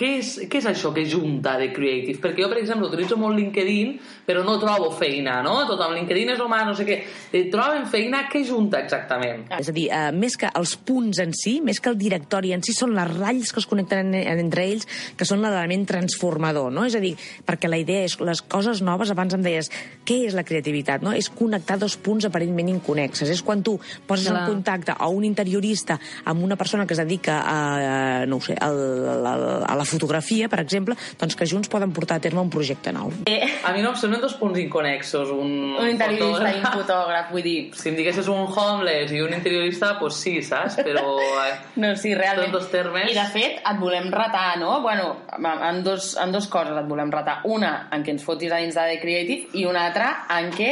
què, 0.00 0.10
és, 0.20 0.30
què 0.48 0.60
és 0.62 0.66
això 0.70 0.94
que 0.96 1.04
junta 1.08 1.56
de 1.60 1.68
creative? 1.76 2.20
Perquè 2.22 2.44
jo, 2.44 2.48
per 2.48 2.60
exemple, 2.62 2.88
utilitzo 2.88 3.18
molt 3.20 3.36
LinkedIn, 3.36 3.92
però 4.24 4.42
no 4.46 4.56
trobo 4.62 4.88
feina, 4.96 5.40
no? 5.44 5.58
Tot 5.68 5.82
amb 5.84 5.96
LinkedIn 5.98 6.32
és 6.34 6.40
humà, 6.40 6.62
no 6.64 6.72
sé 6.78 6.86
què. 6.88 6.96
Eh, 7.30 7.42
Troben 7.52 7.84
feina, 7.90 8.22
què 8.30 8.40
junta 8.46 8.80
exactament? 8.80 9.44
És 9.58 9.68
a 9.68 9.74
dir, 9.76 9.88
eh, 9.92 10.08
més 10.16 10.38
que 10.40 10.48
els 10.56 10.72
punts 10.88 11.20
en 11.20 11.34
si, 11.36 11.58
més 11.64 11.82
que 11.82 11.92
el 11.92 11.98
directori 12.00 12.54
en 12.56 12.64
si, 12.64 12.72
són 12.76 12.94
les 12.96 13.10
ratlles 13.10 13.52
que 13.52 13.60
es 13.60 13.68
connecten 13.68 14.14
en, 14.14 14.40
entre 14.46 14.64
ells, 14.64 14.88
que 15.18 15.28
són 15.28 15.44
l'element 15.44 15.84
transformador, 15.90 16.70
no? 16.72 16.86
És 16.88 16.96
a 16.96 17.02
dir, 17.04 17.12
perquè 17.46 17.68
la 17.68 17.80
idea 17.82 18.06
és 18.08 18.16
les 18.24 18.40
coses 18.40 18.80
noves, 18.86 19.12
abans 19.12 19.36
em 19.36 19.44
deies, 19.44 19.68
què 20.06 20.22
és 20.30 20.38
la 20.38 20.46
creativitat, 20.48 21.04
no? 21.04 21.12
És 21.12 21.28
connectar 21.28 21.76
dos 21.82 21.98
punts 22.00 22.28
aparentment 22.30 22.72
inconexes. 22.72 23.28
És 23.28 23.44
quan 23.44 23.64
tu 23.66 23.76
poses 24.06 24.30
Clar. 24.30 24.46
en 24.46 24.54
contacte 24.54 24.96
a 24.96 25.10
un 25.12 25.28
interiorista 25.28 25.98
amb 26.24 26.46
una 26.46 26.56
persona 26.56 26.86
que 26.86 26.96
es 26.96 27.02
dedica 27.02 27.42
a, 27.44 27.60
eh, 27.82 28.26
no 28.30 28.40
sé, 28.40 28.56
a, 28.56 28.70
a, 28.70 29.36
a 29.66 29.76
la 29.76 29.89
fotografia, 29.90 30.48
per 30.48 30.60
exemple, 30.62 30.96
doncs 31.20 31.36
que 31.36 31.46
junts 31.50 31.68
poden 31.72 31.92
portar 31.96 32.16
a 32.20 32.24
terme 32.24 32.40
un 32.40 32.50
projecte 32.52 32.92
nou. 32.94 33.10
Eh, 33.26 33.42
A 33.64 33.72
mi 33.74 33.82
no 33.84 33.90
em 33.92 33.96
semblen 34.00 34.22
dos 34.22 34.34
punts 34.40 34.58
inconexos. 34.62 35.28
Un, 35.34 35.74
un 35.76 35.88
interiorista 35.90 36.48
i 36.50 36.56
un 36.56 36.62
fotògraf. 36.64 36.78
fotògraf, 36.80 37.30
vull 37.34 37.44
dir... 37.44 37.56
Si 37.76 37.90
em 37.90 37.96
diguessis 37.98 38.28
un 38.32 38.46
homeless 38.48 39.12
i 39.12 39.20
un 39.24 39.34
interiorista, 39.36 39.92
doncs 39.94 40.00
pues 40.00 40.20
sí, 40.22 40.36
saps? 40.46 40.78
Però... 40.86 41.04
eh, 41.44 41.58
No, 41.80 41.94
sí, 41.96 42.14
realment. 42.14 42.48
Són 42.50 42.56
dos 42.58 42.70
termes. 42.72 43.10
I 43.10 43.16
de 43.18 43.26
fet, 43.34 43.60
et 43.60 43.80
volem 43.80 44.08
retar, 44.14 44.58
no? 44.60 44.80
Bueno, 44.84 45.16
en 45.36 45.82
dos, 45.84 46.14
en 46.20 46.32
dos 46.32 46.46
coses 46.52 46.76
et 46.76 46.88
volem 46.88 47.10
retar. 47.12 47.40
Una, 47.50 47.88
en 47.92 48.04
què 48.06 48.14
ens 48.16 48.24
fotis 48.26 48.52
a 48.52 48.62
dins 48.62 48.74
de 48.78 48.86
The 48.94 49.00
Creative, 49.02 49.50
i 49.60 49.66
una 49.68 49.86
altra, 49.90 50.12
en 50.38 50.50
què 50.54 50.70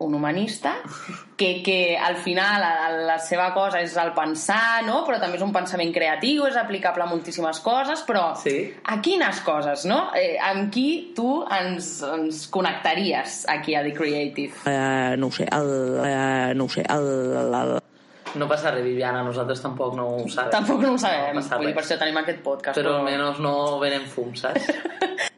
un 0.00 0.14
humanista 0.14 0.76
que, 1.36 1.62
que 1.62 1.96
al 1.98 2.16
final 2.16 2.60
la, 2.60 2.88
la 3.06 3.18
seva 3.20 3.50
cosa 3.52 3.82
és 3.84 3.92
el 4.00 4.14
pensar, 4.16 4.80
no? 4.86 5.02
però 5.06 5.18
també 5.20 5.36
és 5.36 5.44
un 5.44 5.52
pensament 5.52 5.92
creatiu, 5.92 6.46
és 6.48 6.56
aplicable 6.56 7.04
a 7.04 7.08
moltíssimes 7.10 7.60
coses, 7.64 8.02
però 8.08 8.30
Sí. 8.40 8.72
a 8.84 8.96
quines 9.04 9.42
coses, 9.44 9.84
no? 9.88 10.10
Eh, 10.16 10.38
amb 10.40 10.72
qui 10.72 11.12
tu 11.16 11.42
ens, 11.52 12.00
ens 12.06 12.46
connectaries 12.48 13.42
aquí 13.48 13.74
a 13.76 13.84
The 13.84 13.92
Creative? 13.92 14.64
Eh, 14.66 15.16
no 15.20 15.28
ho 15.28 15.36
sé, 15.36 15.44
el, 15.52 15.70
eh, 16.04 16.52
no 16.56 16.64
ho 16.64 16.72
sé, 16.72 16.84
el, 16.88 17.08
el, 17.44 17.54
el, 17.60 17.76
No 18.38 18.46
passa 18.46 18.70
res, 18.70 18.84
Viviana, 18.86 19.24
nosaltres 19.26 19.60
tampoc 19.60 19.96
no 19.98 20.06
ho 20.20 20.28
sabem. 20.30 20.52
Tampoc 20.54 20.84
no 20.84 20.92
ho 20.94 20.98
sabem, 21.02 21.34
No 21.34 21.42
vull 21.42 21.66
dir, 21.66 21.74
per 21.74 21.82
això 21.82 21.98
tenim 21.98 22.20
aquest 22.22 22.40
podcast. 22.44 22.78
Però 22.78 23.00
almenys 23.00 23.40
no 23.42 23.54
venen 23.82 24.06
fum, 24.06 24.32
saps? 24.38 24.70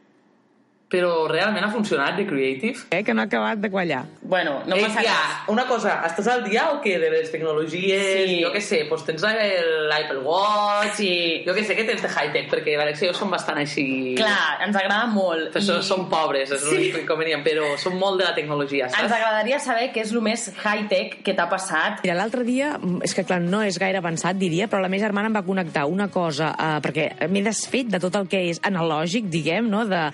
Però 0.93 1.25
realment 1.27 1.65
ha 1.65 1.71
funcionat 1.73 2.15
The 2.19 2.27
Creative? 2.29 2.83
eh, 2.91 3.03
que 3.03 3.13
no 3.15 3.21
ha 3.23 3.25
acabat 3.25 3.57
de 3.57 3.69
quallar. 3.73 4.03
Bueno, 4.21 4.59
no 4.67 4.75
Ei, 4.75 4.83
passa 4.85 5.01
tia, 5.01 5.11
res. 5.13 5.49
una 5.49 5.65
cosa, 5.65 5.95
estàs 6.05 6.27
al 6.29 6.43
dia 6.45 6.67
o 6.71 6.81
què 6.83 6.99
de 7.01 7.09
les 7.09 7.31
tecnologies? 7.31 8.29
Sí. 8.29 8.35
Jo 8.43 8.51
què 8.53 8.61
sé, 8.61 8.83
doncs 8.89 9.03
tens 9.07 9.23
el- 9.23 9.87
l'Apple 9.89 10.19
Watch, 10.19 10.93
Sí. 10.97 11.43
jo 11.47 11.53
què 11.55 11.63
sé 11.65 11.75
què 11.75 11.85
tens 11.87 12.01
de 12.01 12.07
high-tech, 12.09 12.49
perquè 12.51 12.77
l'Alexia 12.77 13.07
i 13.09 13.11
jo 13.11 13.17
som 13.17 13.31
bastant 13.31 13.57
així... 13.57 14.13
Clar, 14.17 14.61
ens 14.67 14.75
agrada 14.75 15.07
molt. 15.07 15.51
Però 15.53 15.61
som, 15.61 15.81
som 15.81 16.09
pobres, 16.09 16.51
és 16.51 16.61
Sí. 16.61 16.69
l'únic 16.75 16.97
inconvenient, 17.01 17.43
però 17.43 17.75
som 17.77 17.97
molt 17.97 18.19
de 18.19 18.25
la 18.25 18.35
tecnologia, 18.35 18.85
Ens 18.85 18.93
saps? 18.95 19.11
agradaria 19.11 19.59
saber 19.59 19.91
què 19.93 20.01
és 20.01 20.11
el 20.13 20.21
més 20.21 20.51
high-tech 20.63 21.23
que 21.23 21.33
t'ha 21.33 21.49
passat. 21.49 22.03
Mira, 22.03 22.15
l'altre 22.15 22.43
dia, 22.43 22.77
és 23.03 23.13
que 23.15 23.23
clar, 23.25 23.41
no 23.41 23.61
és 23.63 23.79
gaire 23.79 23.97
avançat, 23.97 24.35
diria, 24.37 24.67
però 24.67 24.79
la 24.81 24.89
meva 24.89 25.03
germana 25.07 25.27
em 25.27 25.35
va 25.35 25.41
connectar 25.43 25.85
una 25.87 26.07
cosa, 26.09 26.53
eh, 26.57 26.79
perquè 26.81 27.27
m'he 27.29 27.41
desfet 27.41 27.87
de 27.87 27.99
tot 27.99 28.15
el 28.15 28.27
que 28.27 28.49
és 28.49 28.61
analògic, 28.61 29.25
diguem, 29.29 29.67
no? 29.69 29.85
de, 29.85 30.11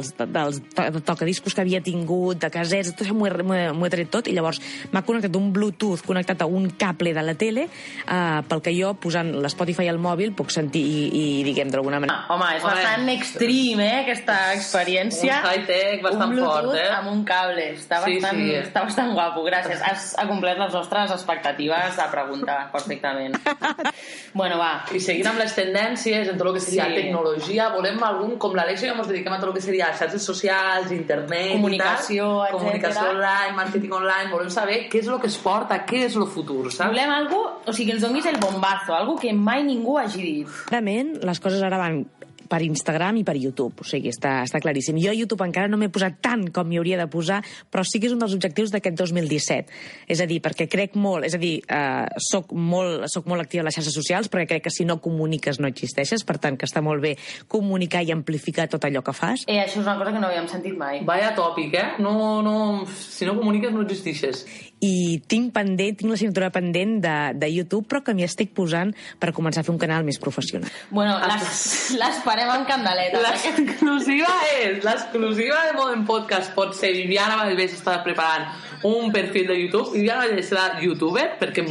dels, 0.00 0.16
de, 0.16 0.26
dels 0.32 0.60
to- 0.74 0.88
de 0.96 1.00
tocadiscos 1.04 1.54
que 1.54 1.60
havia 1.60 1.80
tingut, 1.84 2.38
de 2.40 2.50
casets, 2.50 2.94
tot 2.94 3.04
això 3.06 3.14
m'ho 3.14 3.86
he, 3.86 3.90
tret 3.92 4.10
tot, 4.10 4.28
i 4.28 4.34
llavors 4.36 4.60
m'ha 4.92 5.02
connectat 5.04 5.36
un 5.36 5.52
Bluetooth 5.52 6.02
connectat 6.06 6.42
a 6.42 6.46
un 6.46 6.70
cable 6.80 7.12
de 7.14 7.22
la 7.22 7.34
tele, 7.34 7.66
eh, 7.68 8.40
pel 8.48 8.62
que 8.64 8.72
jo, 8.76 8.94
posant 8.94 9.30
l'Spotify 9.42 9.88
al 9.90 9.98
mòbil, 9.98 10.32
puc 10.36 10.50
sentir 10.54 10.82
i, 10.82 11.02
i 11.20 11.24
diguem, 11.44 11.70
d'alguna 11.70 12.00
manera... 12.00 12.24
Ah, 12.26 12.34
home, 12.34 12.48
és 12.56 12.64
Home. 12.64 12.74
bastant 12.74 13.08
extreme, 13.12 13.86
eh, 13.86 14.00
aquesta 14.04 14.38
experiència. 14.54 15.40
Un 15.44 15.50
high-tech 15.50 16.02
bastant 16.02 16.28
un 16.30 16.34
Bluetooth 16.36 16.70
fort, 16.70 16.78
eh? 16.80 16.88
amb 16.96 17.10
un 17.12 17.24
cable. 17.28 17.68
Està 17.76 18.00
Sí, 18.04 18.16
bastant, 18.18 18.38
sí. 18.40 18.50
està 18.60 18.84
bastant 18.86 19.12
guapo, 19.14 19.44
gràcies. 19.46 19.82
Has 19.84 20.14
acomplert 20.22 20.58
les 20.62 20.72
nostres 20.74 21.10
expectatives 21.14 21.96
de 21.98 22.06
preguntar 22.12 22.58
perfectament. 22.72 23.36
bueno, 24.34 24.58
va. 24.58 24.84
I 24.94 25.00
seguint 25.02 25.28
amb 25.30 25.40
les 25.42 25.54
tendències 25.56 26.28
en 26.30 26.38
tot 26.38 26.48
el 26.48 26.54
que 26.56 26.62
seria 26.64 26.86
Sí. 26.90 26.94
tecnologia, 26.96 27.68
volem 27.74 28.00
algun, 28.02 28.36
com 28.38 28.54
l'Alexia, 28.56 28.94
ens 28.94 29.08
dediquem 29.08 29.32
a 29.34 29.40
tot 29.40 29.50
el 29.50 29.54
que 29.58 29.62
seria 29.64 29.89
xarxes 29.98 30.26
socials, 30.26 30.92
internet 30.94 31.56
Comunicació, 31.56 32.28
i 32.44 32.50
tal, 32.50 32.58
comunicació 32.58 33.06
online, 33.14 33.56
màrqueting 33.58 33.96
online, 33.96 34.30
volem 34.32 34.52
saber 34.52 34.84
què 34.92 35.02
és 35.02 35.10
el 35.10 35.20
que 35.22 35.30
es 35.30 35.38
porta, 35.40 35.80
què 35.88 36.04
és 36.06 36.16
el 36.20 36.28
futur, 36.30 36.62
saps? 36.70 36.92
Volem 36.92 37.12
algo, 37.16 37.42
o 37.64 37.74
sigui, 37.74 37.90
que 37.90 37.98
ens 37.98 38.06
donis 38.06 38.28
el 38.30 38.38
bombazo, 38.42 38.94
algo 38.96 39.18
que 39.20 39.34
mai 39.34 39.64
ningú 39.66 39.98
hagi 40.00 40.22
dit. 40.22 40.56
Clarament, 40.70 41.16
les 41.26 41.42
coses 41.42 41.62
ara 41.66 41.80
van 41.80 42.02
per 42.50 42.60
Instagram 42.66 43.20
i 43.20 43.24
per 43.26 43.36
YouTube, 43.38 43.84
o 43.84 43.86
sigui, 43.86 44.10
està, 44.10 44.40
està 44.42 44.60
claríssim. 44.62 44.98
Jo 45.00 45.12
a 45.12 45.16
YouTube 45.16 45.46
encara 45.46 45.70
no 45.70 45.78
m'he 45.78 45.90
posat 45.92 46.18
tant 46.24 46.48
com 46.54 46.66
m'hi 46.66 46.80
hauria 46.80 46.98
de 46.98 47.06
posar, 47.10 47.40
però 47.70 47.84
sí 47.86 48.00
que 48.02 48.10
és 48.10 48.14
un 48.16 48.22
dels 48.22 48.34
objectius 48.34 48.72
d'aquest 48.74 48.98
2017. 48.98 49.70
És 50.10 50.22
a 50.22 50.26
dir, 50.30 50.40
perquè 50.42 50.66
crec 50.70 50.98
molt, 50.98 51.26
és 51.28 51.36
a 51.36 51.40
dir, 51.40 51.60
eh, 51.62 52.06
soc, 52.30 52.52
molt, 52.52 53.06
soc 53.12 53.28
molt 53.30 53.44
activa 53.44 53.62
a 53.62 53.68
les 53.68 53.78
xarxes 53.78 53.94
socials, 53.94 54.30
perquè 54.32 54.56
crec 54.56 54.66
que 54.66 54.74
si 54.74 54.84
no 54.88 54.98
comuniques 55.00 55.60
no 55.62 55.70
existeixes, 55.70 56.26
per 56.26 56.40
tant 56.42 56.58
que 56.58 56.66
està 56.66 56.82
molt 56.82 57.02
bé 57.04 57.16
comunicar 57.48 58.02
i 58.02 58.10
amplificar 58.14 58.66
tot 58.68 58.84
allò 58.84 59.04
que 59.06 59.14
fas. 59.14 59.46
Eh, 59.46 59.60
això 59.62 59.78
és 59.80 59.86
una 59.86 59.98
cosa 60.00 60.12
que 60.12 60.22
no 60.22 60.26
havíem 60.26 60.48
sentit 60.50 60.76
mai. 60.76 61.04
Vaya 61.06 61.34
tòpic, 61.36 61.74
eh? 61.74 61.88
No, 62.02 62.42
no, 62.42 62.86
si 62.90 63.28
no 63.28 63.36
comuniques 63.38 63.72
no 63.72 63.86
existixes. 63.86 64.44
I 64.80 65.20
tinc 65.28 65.50
pendent, 65.52 65.98
tinc 66.00 66.08
la 66.10 66.16
cintura 66.16 66.48
pendent 66.50 66.94
de, 67.04 67.14
de 67.36 67.48
YouTube, 67.52 67.84
però 67.90 68.00
que 68.04 68.14
m'hi 68.16 68.24
estic 68.24 68.54
posant 68.56 68.94
per 69.20 69.32
començar 69.36 69.60
a 69.60 69.66
fer 69.66 69.74
un 69.74 69.80
canal 69.82 70.04
més 70.06 70.16
professional. 70.18 70.70
Bueno, 70.90 71.18
les- 71.20 71.92
l'esperem 72.00 72.48
amb 72.48 72.66
candeleta. 72.68 73.20
L'exclusiva 73.20 74.32
és, 74.62 74.80
l'exclusiva 74.84 75.58
de 75.68 75.76
Modern 75.76 76.06
Podcast 76.08 76.54
pot 76.56 76.72
ser 76.78 76.94
Viviana 76.96 77.36
Vallvés 77.42 77.76
està 77.76 77.98
preparant 78.02 78.48
un 78.88 79.12
perfil 79.12 79.46
de 79.52 79.58
YouTube, 79.60 79.92
Viviana 79.92 80.24
Vallvés 80.24 80.48
serà 80.48 80.80
youtuber 80.80 81.28
perquè 81.40 81.66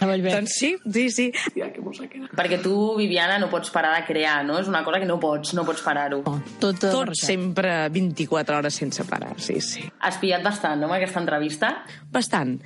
em 0.00 0.10
moro. 0.10 0.32
Doncs 0.34 0.54
sí, 0.58 0.70
sí, 0.84 1.04
sí. 1.10 1.26
Ja, 1.56 1.70
que 1.72 1.82
mos 1.84 2.00
ha 2.00 2.08
quedat. 2.10 2.32
Perquè 2.36 2.60
tu, 2.62 2.74
Viviana, 2.98 3.38
no 3.42 3.50
pots 3.52 3.72
parar 3.74 3.92
de 3.98 4.04
crear, 4.08 4.40
no? 4.46 4.58
És 4.60 4.68
una 4.70 4.82
cosa 4.86 5.00
que 5.02 5.08
no 5.08 5.18
pots, 5.22 5.54
no 5.56 5.64
pots 5.68 5.82
parar-ho. 5.84 6.22
Tot, 6.62 6.80
Tot 6.80 7.12
sempre 7.18 7.74
24 7.92 8.60
hores 8.60 8.78
sense 8.80 9.04
parar, 9.08 9.34
sí, 9.42 9.60
sí. 9.64 9.84
Has 10.06 10.20
pillat 10.22 10.44
bastant, 10.46 10.80
no, 10.80 10.88
amb 10.88 10.98
aquesta 10.98 11.20
entrevista? 11.22 11.72
Bastant. 12.12 12.56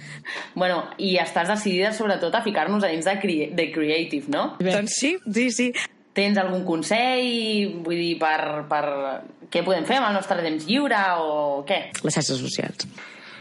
Bueno, 0.55 0.83
i 0.99 1.17
estàs 1.23 1.51
decidida, 1.51 1.93
sobretot, 1.97 2.35
a 2.35 2.45
ficar-nos 2.45 2.85
a 2.85 2.93
dins 2.93 3.09
de, 3.09 3.19
crea 3.23 3.51
de 3.55 3.71
Creative, 3.75 4.31
no? 4.33 4.47
Doncs 4.63 4.99
sí, 5.01 5.17
sí, 5.27 5.51
sí. 5.55 5.73
Tens 6.15 6.39
algun 6.39 6.63
consell, 6.67 7.81
vull 7.83 7.99
dir, 7.99 8.15
per, 8.21 8.67
per... 8.71 8.85
Què 9.51 9.63
podem 9.67 9.85
fer 9.87 10.01
amb 10.01 10.09
el 10.09 10.17
nostre 10.17 10.43
temps 10.43 10.65
lliure 10.67 11.01
o 11.23 11.35
què? 11.67 11.81
Les 12.03 12.17
xarxes 12.17 12.41
socials. 12.43 12.89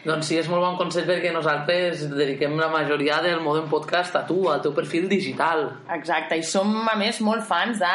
Doncs 0.03 0.27
sí, 0.27 0.35
és 0.35 0.49
molt 0.51 0.59
bon 0.65 0.73
consell 0.75 1.05
perquè 1.07 1.29
nosaltres 1.31 2.01
dediquem 2.11 2.57
la 2.59 2.67
majoria 2.67 3.21
del 3.23 3.39
Modern 3.39 3.69
Podcast 3.71 4.17
a 4.19 4.25
tu, 4.27 4.41
al 4.51 4.59
teu 4.65 4.73
perfil 4.75 5.07
digital. 5.07 5.69
Exacte, 5.95 6.35
i 6.35 6.43
som, 6.43 6.73
a 6.91 6.97
més, 6.99 7.21
molt 7.23 7.45
fans 7.47 7.79
de 7.79 7.91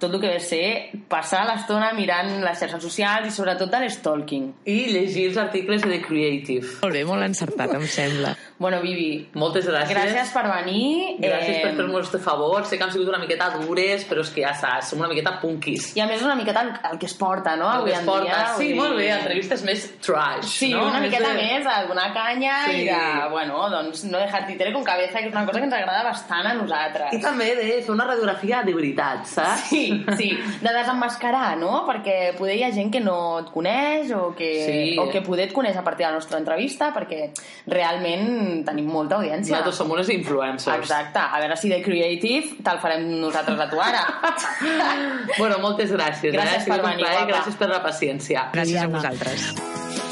tot 0.00 0.14
el 0.14 0.20
que 0.20 0.28
ve 0.32 0.36
a 0.36 0.40
ser 0.40 0.90
passar 1.12 1.44
l'estona 1.46 1.92
mirant 1.92 2.30
les 2.42 2.58
xarxes 2.58 2.82
socials 2.82 3.28
i 3.28 3.30
sobretot 3.34 3.70
de 3.70 3.80
l'stalking. 3.84 4.46
I 4.64 4.78
llegir 4.94 5.26
els 5.28 5.36
articles 5.36 5.82
de 5.84 5.90
The 5.90 6.00
Creative. 6.06 6.66
Molt 6.82 6.94
bé, 6.96 7.04
molt 7.04 7.22
encertat, 7.26 7.74
em 7.76 7.84
sembla. 7.86 8.34
Bueno, 8.60 8.80
Vivi, 8.82 9.28
Moltes 9.34 9.66
gràcies. 9.68 9.92
gràcies 9.96 10.32
per 10.34 10.42
venir. 10.48 11.16
Gràcies 11.20 11.56
Eh, 11.58 11.62
per 11.62 11.74
fer-nos 11.76 12.06
este 12.06 12.18
favor. 12.18 12.64
Sé 12.66 12.76
que 12.78 12.84
han 12.84 12.92
sigut 12.92 13.08
una 13.08 13.18
miqueta 13.18 13.50
dures, 13.58 14.04
però 14.08 14.20
és 14.20 14.30
que 14.30 14.42
ja 14.42 14.52
saps, 14.54 14.88
som 14.90 14.98
una 15.00 15.08
miqueta 15.08 15.38
punkis. 15.40 15.94
I 15.96 16.00
a 16.00 16.06
més 16.06 16.22
una 16.22 16.34
miqueta 16.34 16.60
el, 16.62 16.72
el 16.92 16.98
que 16.98 17.06
es 17.06 17.14
porta, 17.14 17.54
no? 17.56 17.70
El 17.70 17.78
Avui 17.80 17.90
que 17.92 17.96
es 17.98 18.04
porta. 18.04 18.24
dia. 18.24 18.54
Sí, 18.58 18.72
vull 18.74 18.88
molt 18.88 18.96
bé, 18.98 19.08
entrevistes 19.10 19.62
més 19.64 19.86
trash, 20.00 20.44
Sí, 20.44 20.72
no? 20.74 20.86
una 20.88 21.00
Més 21.00 21.10
miqueta 21.10 21.28
de- 21.28 21.34
més, 21.42 21.64
de 21.64 21.88
donar 21.88 22.12
canya 22.12 22.64
Sí. 22.66 22.76
i 22.82 22.84
de, 22.84 23.28
bueno, 23.30 23.68
doncs 23.70 24.04
no 24.04 24.18
dejar 24.18 24.46
títere 24.46 24.72
con 24.72 24.84
cabeza, 24.84 25.18
que 25.20 25.26
és 25.28 25.32
una 25.32 25.46
cosa 25.46 25.58
que 25.58 25.64
ens 25.64 25.74
agrada 25.74 26.02
bastant 26.02 26.46
a 26.46 26.54
nosaltres. 26.54 27.12
I 27.12 27.20
també 27.20 27.54
de 27.56 27.82
fer 27.82 27.90
una 27.90 28.04
radiografia 28.04 28.62
de 28.62 28.74
veritat, 28.74 29.24
saps? 29.26 29.68
Sí, 29.70 29.89
sí, 30.16 30.30
de 30.60 30.72
desenmascarar, 30.74 31.56
no? 31.60 31.84
Perquè 31.88 32.36
poder 32.38 32.56
hi 32.58 32.64
ha 32.66 32.70
gent 32.74 32.90
que 32.92 33.00
no 33.00 33.16
et 33.40 33.50
coneix 33.54 34.12
o 34.16 34.34
que, 34.36 34.50
Sí. 34.66 34.98
o 34.98 35.08
que 35.10 35.22
poder 35.26 35.48
et 35.48 35.54
coneix 35.56 35.76
a 35.76 35.84
partir 35.86 36.04
de 36.06 36.10
la 36.12 36.18
nostra 36.18 36.38
entrevista 36.38 36.92
perquè 36.94 37.30
realment 37.66 38.64
tenim 38.66 38.86
molta 38.90 39.16
audiència. 39.20 39.52
Nosaltres 39.56 39.76
som 39.82 39.90
unes 39.90 40.08
influencers. 40.14 40.78
Exacte. 40.84 41.18
A 41.22 41.40
veure 41.40 41.56
si 41.56 41.68
de 41.72 41.80
Creative 41.82 42.56
te'l 42.62 42.78
farem 42.82 43.06
nosaltres 43.20 43.58
a 43.60 43.68
tu 43.70 43.80
ara. 43.80 44.06
Bueno, 45.38 45.58
moltes 45.62 45.92
gràcies. 45.92 46.32
Gràcies 46.34 46.52
eh? 46.52 46.56
Ha 46.56 46.64
sigut 46.64 46.80
per 46.80 46.90
venir, 46.90 47.04
plaer. 47.04 47.26
Gràcies 47.30 47.56
per 47.56 47.68
la 47.70 47.82
paciència. 47.82 48.48
Gràcies 48.52 48.82
a 48.82 48.88
vosaltres. 48.88 50.09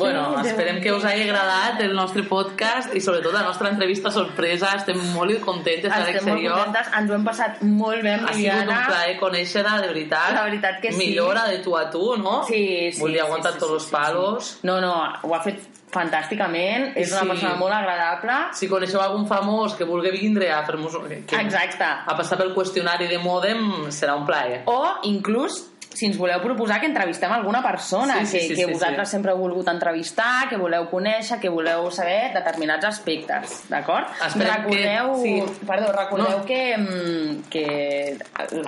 Bueno, 0.00 0.22
esperem 0.42 0.80
que 0.82 0.92
us 0.96 1.04
hagi 1.04 1.22
agradat 1.28 1.80
el 1.84 1.94
nostre 1.94 2.22
podcast 2.28 2.94
i 2.96 3.00
sobretot 3.04 3.32
la 3.36 3.42
nostra 3.46 3.68
entrevista 3.70 4.10
sorpresa. 4.10 4.72
Estem 4.80 4.98
molt 5.14 5.40
contentes 5.44 5.90
d'estar 5.92 6.06
a 6.08 6.18
Estem 6.18 6.34
molt 6.34 6.48
contentes, 6.56 6.92
ens 6.98 7.10
ho 7.10 7.14
hem 7.18 7.24
passat 7.28 7.60
molt 7.62 8.02
bé 8.02 8.14
amb 8.16 8.28
Ha 8.30 8.34
sigut 8.38 8.70
un 8.74 8.84
plaer 8.90 9.18
conèixer-la, 9.20 9.74
de 9.84 9.88
veritat. 9.92 10.32
La 10.34 10.44
veritat 10.48 10.80
que 10.82 10.92
sí. 10.92 10.98
Millora 11.04 11.44
de 11.48 11.58
tu 11.64 11.76
a 11.76 11.84
tu, 11.90 12.16
no? 12.16 12.40
Sí, 12.48 12.90
sí. 12.92 13.00
Volia 13.00 13.22
sí, 13.22 13.26
aguantar 13.28 13.52
sí, 13.52 13.58
tots 13.60 13.70
sí, 13.70 13.76
els 13.80 13.84
sí, 13.84 13.92
palos. 13.94 14.50
Sí. 14.54 14.58
No, 14.66 14.80
no, 14.80 14.94
ho 15.22 15.34
ha 15.36 15.42
fet 15.44 15.60
fantàsticament. 15.90 16.92
És 16.96 17.10
una 17.12 17.22
Sí. 17.22 17.28
persona 17.28 17.54
molt 17.56 17.72
agradable. 17.74 18.32
Si 18.54 18.68
coneixeu 18.68 19.00
algun 19.00 19.26
famós 19.26 19.74
que 19.74 19.84
vulgui 19.84 20.10
vindre 20.10 20.50
a 20.52 20.62
fer-nos... 20.66 20.96
que- 21.26 21.40
Exacte. 21.40 21.84
A 21.84 22.16
passar 22.16 22.38
pel 22.38 22.54
qüestionari 22.54 23.08
de 23.08 23.18
Modem, 23.18 23.90
serà 23.90 24.14
un 24.16 24.24
plaer. 24.26 24.62
O, 24.66 24.78
inclús, 25.04 25.66
si 26.00 26.06
ens 26.08 26.16
voleu 26.16 26.40
proposar 26.40 26.78
que 26.80 26.88
entrevistem 26.88 27.30
alguna 27.36 27.60
persona 27.62 28.16
Sí, 28.20 28.26
sí, 28.26 28.32
que, 28.32 28.42
sí, 28.42 28.48
que 28.56 28.64
sí, 28.64 28.72
vosaltres 28.72 29.08
sí. 29.08 29.12
sempre 29.18 29.32
heu 29.34 29.38
volgut 29.42 29.68
entrevistar, 29.68 30.48
que 30.48 30.56
voleu 30.56 30.86
conèixer, 30.88 31.36
que 31.42 31.50
voleu 31.52 31.90
saber 31.92 32.32
determinats 32.32 32.86
aspectes, 32.88 33.66
d'acord? 33.68 34.08
Esperem 34.26 34.64
que- 34.70 34.80
Recordeu, 34.80 35.14
sí. 35.22 35.66
perdó, 35.68 35.92
recordeu 35.92 36.38
No. 36.38 36.44
que, 36.46 36.62
mm, 36.78 37.42
que 37.50 37.66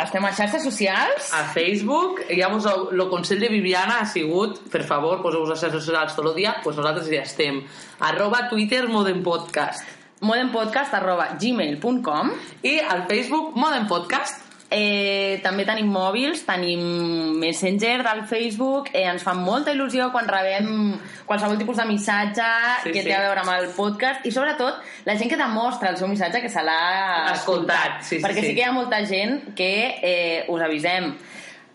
estem 0.05 0.25
a 0.29 0.33
xarxes 0.33 0.63
socials. 0.63 1.33
A 1.33 1.45
Facebook, 1.55 2.21
ja 2.29 2.49
vos, 2.53 2.67
el 2.93 3.09
consell 3.09 3.41
de 3.41 3.49
Viviana 3.49 4.01
ha 4.01 4.07
sigut, 4.07 4.61
per 4.71 4.85
favor, 4.85 5.23
poseu-vos 5.23 5.51
a 5.51 5.57
xarxes 5.57 5.85
socials 5.89 6.15
tot 6.15 6.27
el 6.29 6.35
dia, 6.37 6.55
doncs 6.63 6.77
nosaltres 6.77 7.09
ja 7.09 7.23
estem. 7.25 7.65
Arroba 8.01 8.49
Twitter 8.51 8.87
Modem 8.89 9.23
Podcast. 9.23 9.83
modempodcast 10.23 10.95
arroba 10.95 11.31
gmail.com 11.41 12.31
I 12.63 12.79
al 12.79 13.07
Facebook 13.09 13.57
Modem 13.57 13.89
Podcast. 13.89 14.52
Eh, 14.73 15.41
també 15.45 15.67
tenim 15.69 15.91
mòbils, 15.93 16.47
tenim 16.49 16.81
Messenger 17.43 17.99
del 18.07 18.23
Facebook, 18.31 18.89
eh, 18.95 19.03
ens 19.11 19.23
fa 19.27 19.35
molta 19.37 19.75
il·lusió 19.75 20.07
quan 20.15 20.29
rebem 20.31 20.95
qualsevol 21.29 21.59
tipus 21.61 21.77
de 21.77 21.85
missatge 21.91 22.47
Sí, 22.87 22.93
que 22.95 23.03
sí. 23.03 23.09
té 23.11 23.15
a 23.15 23.21
veure 23.27 23.43
amb 23.45 23.53
el 23.59 23.69
podcast 23.77 24.25
i 24.25 24.33
sobretot 24.33 24.81
la 25.05 25.17
gent 25.21 25.29
que 25.29 25.37
demostra 25.37 25.91
el 25.93 25.99
seu 26.01 26.09
missatge 26.09 26.41
que 26.41 26.49
se 26.49 26.65
l'ha 26.65 27.33
Escoltat, 27.35 28.01
sí, 28.01 28.17
sí, 28.17 28.23
perquè 28.25 28.41
sí. 28.41 28.49
sí. 28.49 28.55
que 28.57 28.65
hi 28.65 28.69
ha 28.71 28.73
molta 28.73 29.05
gent 29.05 29.53
que 29.59 29.71
eh, 30.01 30.45
us 30.49 30.65
avisem 30.65 31.13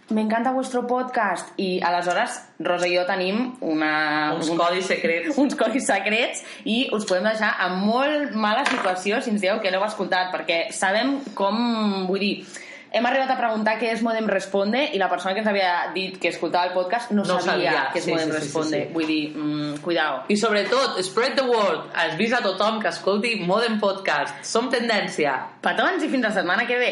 me 0.09 0.21
encanta 0.23 0.53
vuestro 0.55 0.85
podcast 0.87 1.49
i 1.59 1.81
aleshores 1.83 2.37
Rosa 2.63 2.87
i 2.87 2.93
jo 2.95 3.01
tenim 3.05 3.57
una, 3.59 4.33
Uns 4.37 4.49
codis 4.55 4.87
secrets. 4.87 5.35
uns 5.41 5.55
codis 5.59 5.85
secrets 5.85 6.45
i 6.63 6.85
us 6.95 7.03
podem 7.05 7.27
deixar 7.27 7.49
en 7.65 7.75
molt 7.83 8.31
mala 8.33 8.63
situació 8.69 9.19
si 9.21 9.33
ens 9.35 9.43
dieu 9.43 9.59
que 9.59 9.69
l'heu 9.73 9.83
escoltat 9.83 10.31
perquè 10.31 10.69
sabem 10.71 11.17
com, 11.35 12.07
vull 12.07 12.23
dir 12.23 12.33
hem 12.97 13.05
arribat 13.09 13.31
a 13.33 13.37
preguntar 13.39 13.77
què 13.79 13.91
és 13.93 14.01
Modem 14.05 14.27
Responde 14.29 14.81
i 14.93 14.99
la 15.01 15.09
persona 15.11 15.33
que 15.35 15.43
ens 15.43 15.49
havia 15.49 15.73
dit 15.95 16.17
que 16.21 16.31
escoltava 16.33 16.69
el 16.69 16.73
podcast 16.75 17.11
no, 17.13 17.23
No 17.23 17.39
sabia, 17.39 17.71
sabia, 17.71 17.83
què 17.93 18.01
és 18.01 18.07
sí, 18.07 18.13
Modem 18.13 18.31
sí, 18.31 18.31
sí, 18.33 18.39
Responde 18.39 18.77
sí, 18.77 18.83
sí. 18.87 18.93
vull 18.93 19.07
dir, 19.07 19.21
mm, 19.35 19.77
cuidao 19.85 20.23
I 20.27 20.37
sobretot, 20.37 20.99
spread 21.05 21.37
the 21.37 21.45
word. 21.47 21.87
Avisa 21.93 22.41
a 22.41 22.45
tothom 22.45 22.81
que 22.81 22.89
escolti 22.89 23.35
Modem 23.45 23.79
Podcast. 23.79 24.41
Som 24.45 24.71
tendència. 24.73 25.37
petons 25.61 26.03
i 26.03 26.09
fins 26.09 26.23
la 26.23 26.33
setmana 26.33 26.65
que 26.67 26.77
ve 26.77 26.91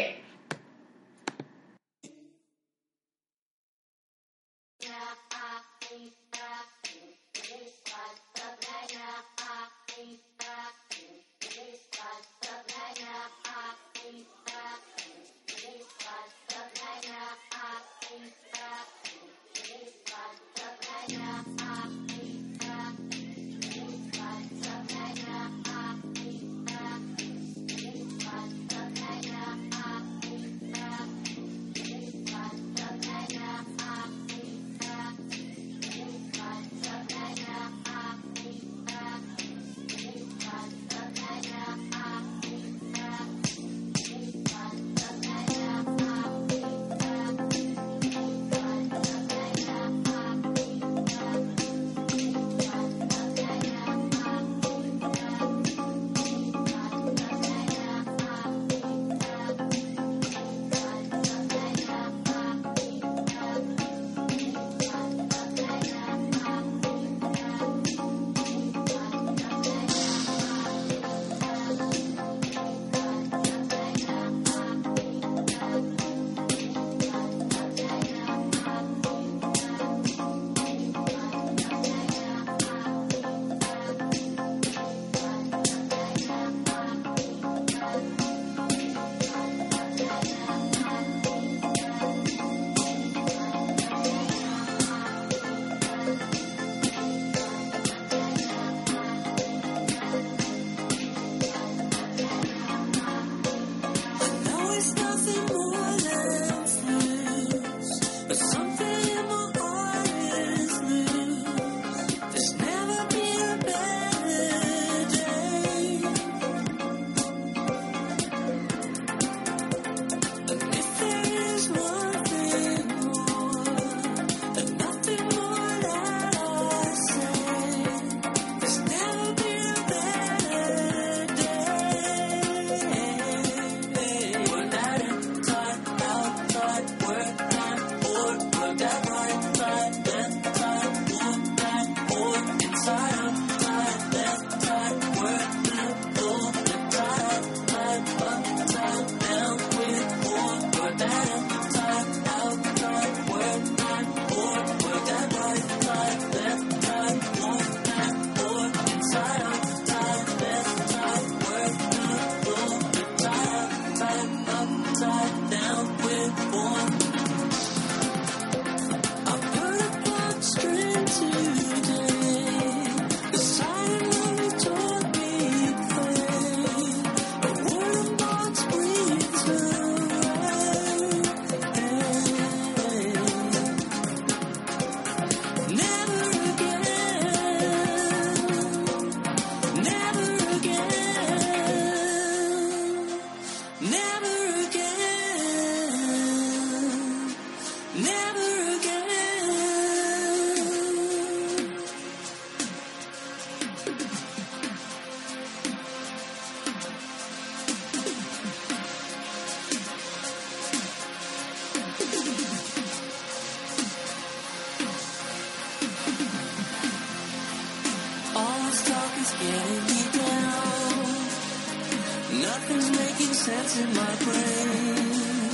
making 223.56 223.82
in 223.82 223.94
my 223.94 224.14
brain. 224.24 225.50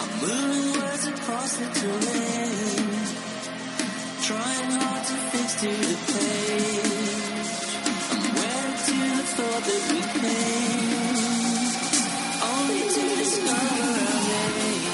I'm 0.00 0.10
moving 0.20 0.80
words 0.80 1.06
across 1.06 1.56
the 1.56 1.66
terrain, 1.80 2.88
trying 4.22 4.70
hard 4.78 5.04
to 5.04 5.16
fix 5.30 5.48
to 5.60 5.68
the 5.68 5.96
page. 6.12 7.38
I'm 8.12 8.22
wedded 8.36 8.78
to 8.86 8.94
the 9.16 9.24
thought 9.36 9.62
that 9.68 9.82
we 9.90 10.00
came, 10.20 11.70
only 12.52 12.82
to 12.94 13.02
discover 13.20 13.90
our 14.12 14.50
names 14.58 14.89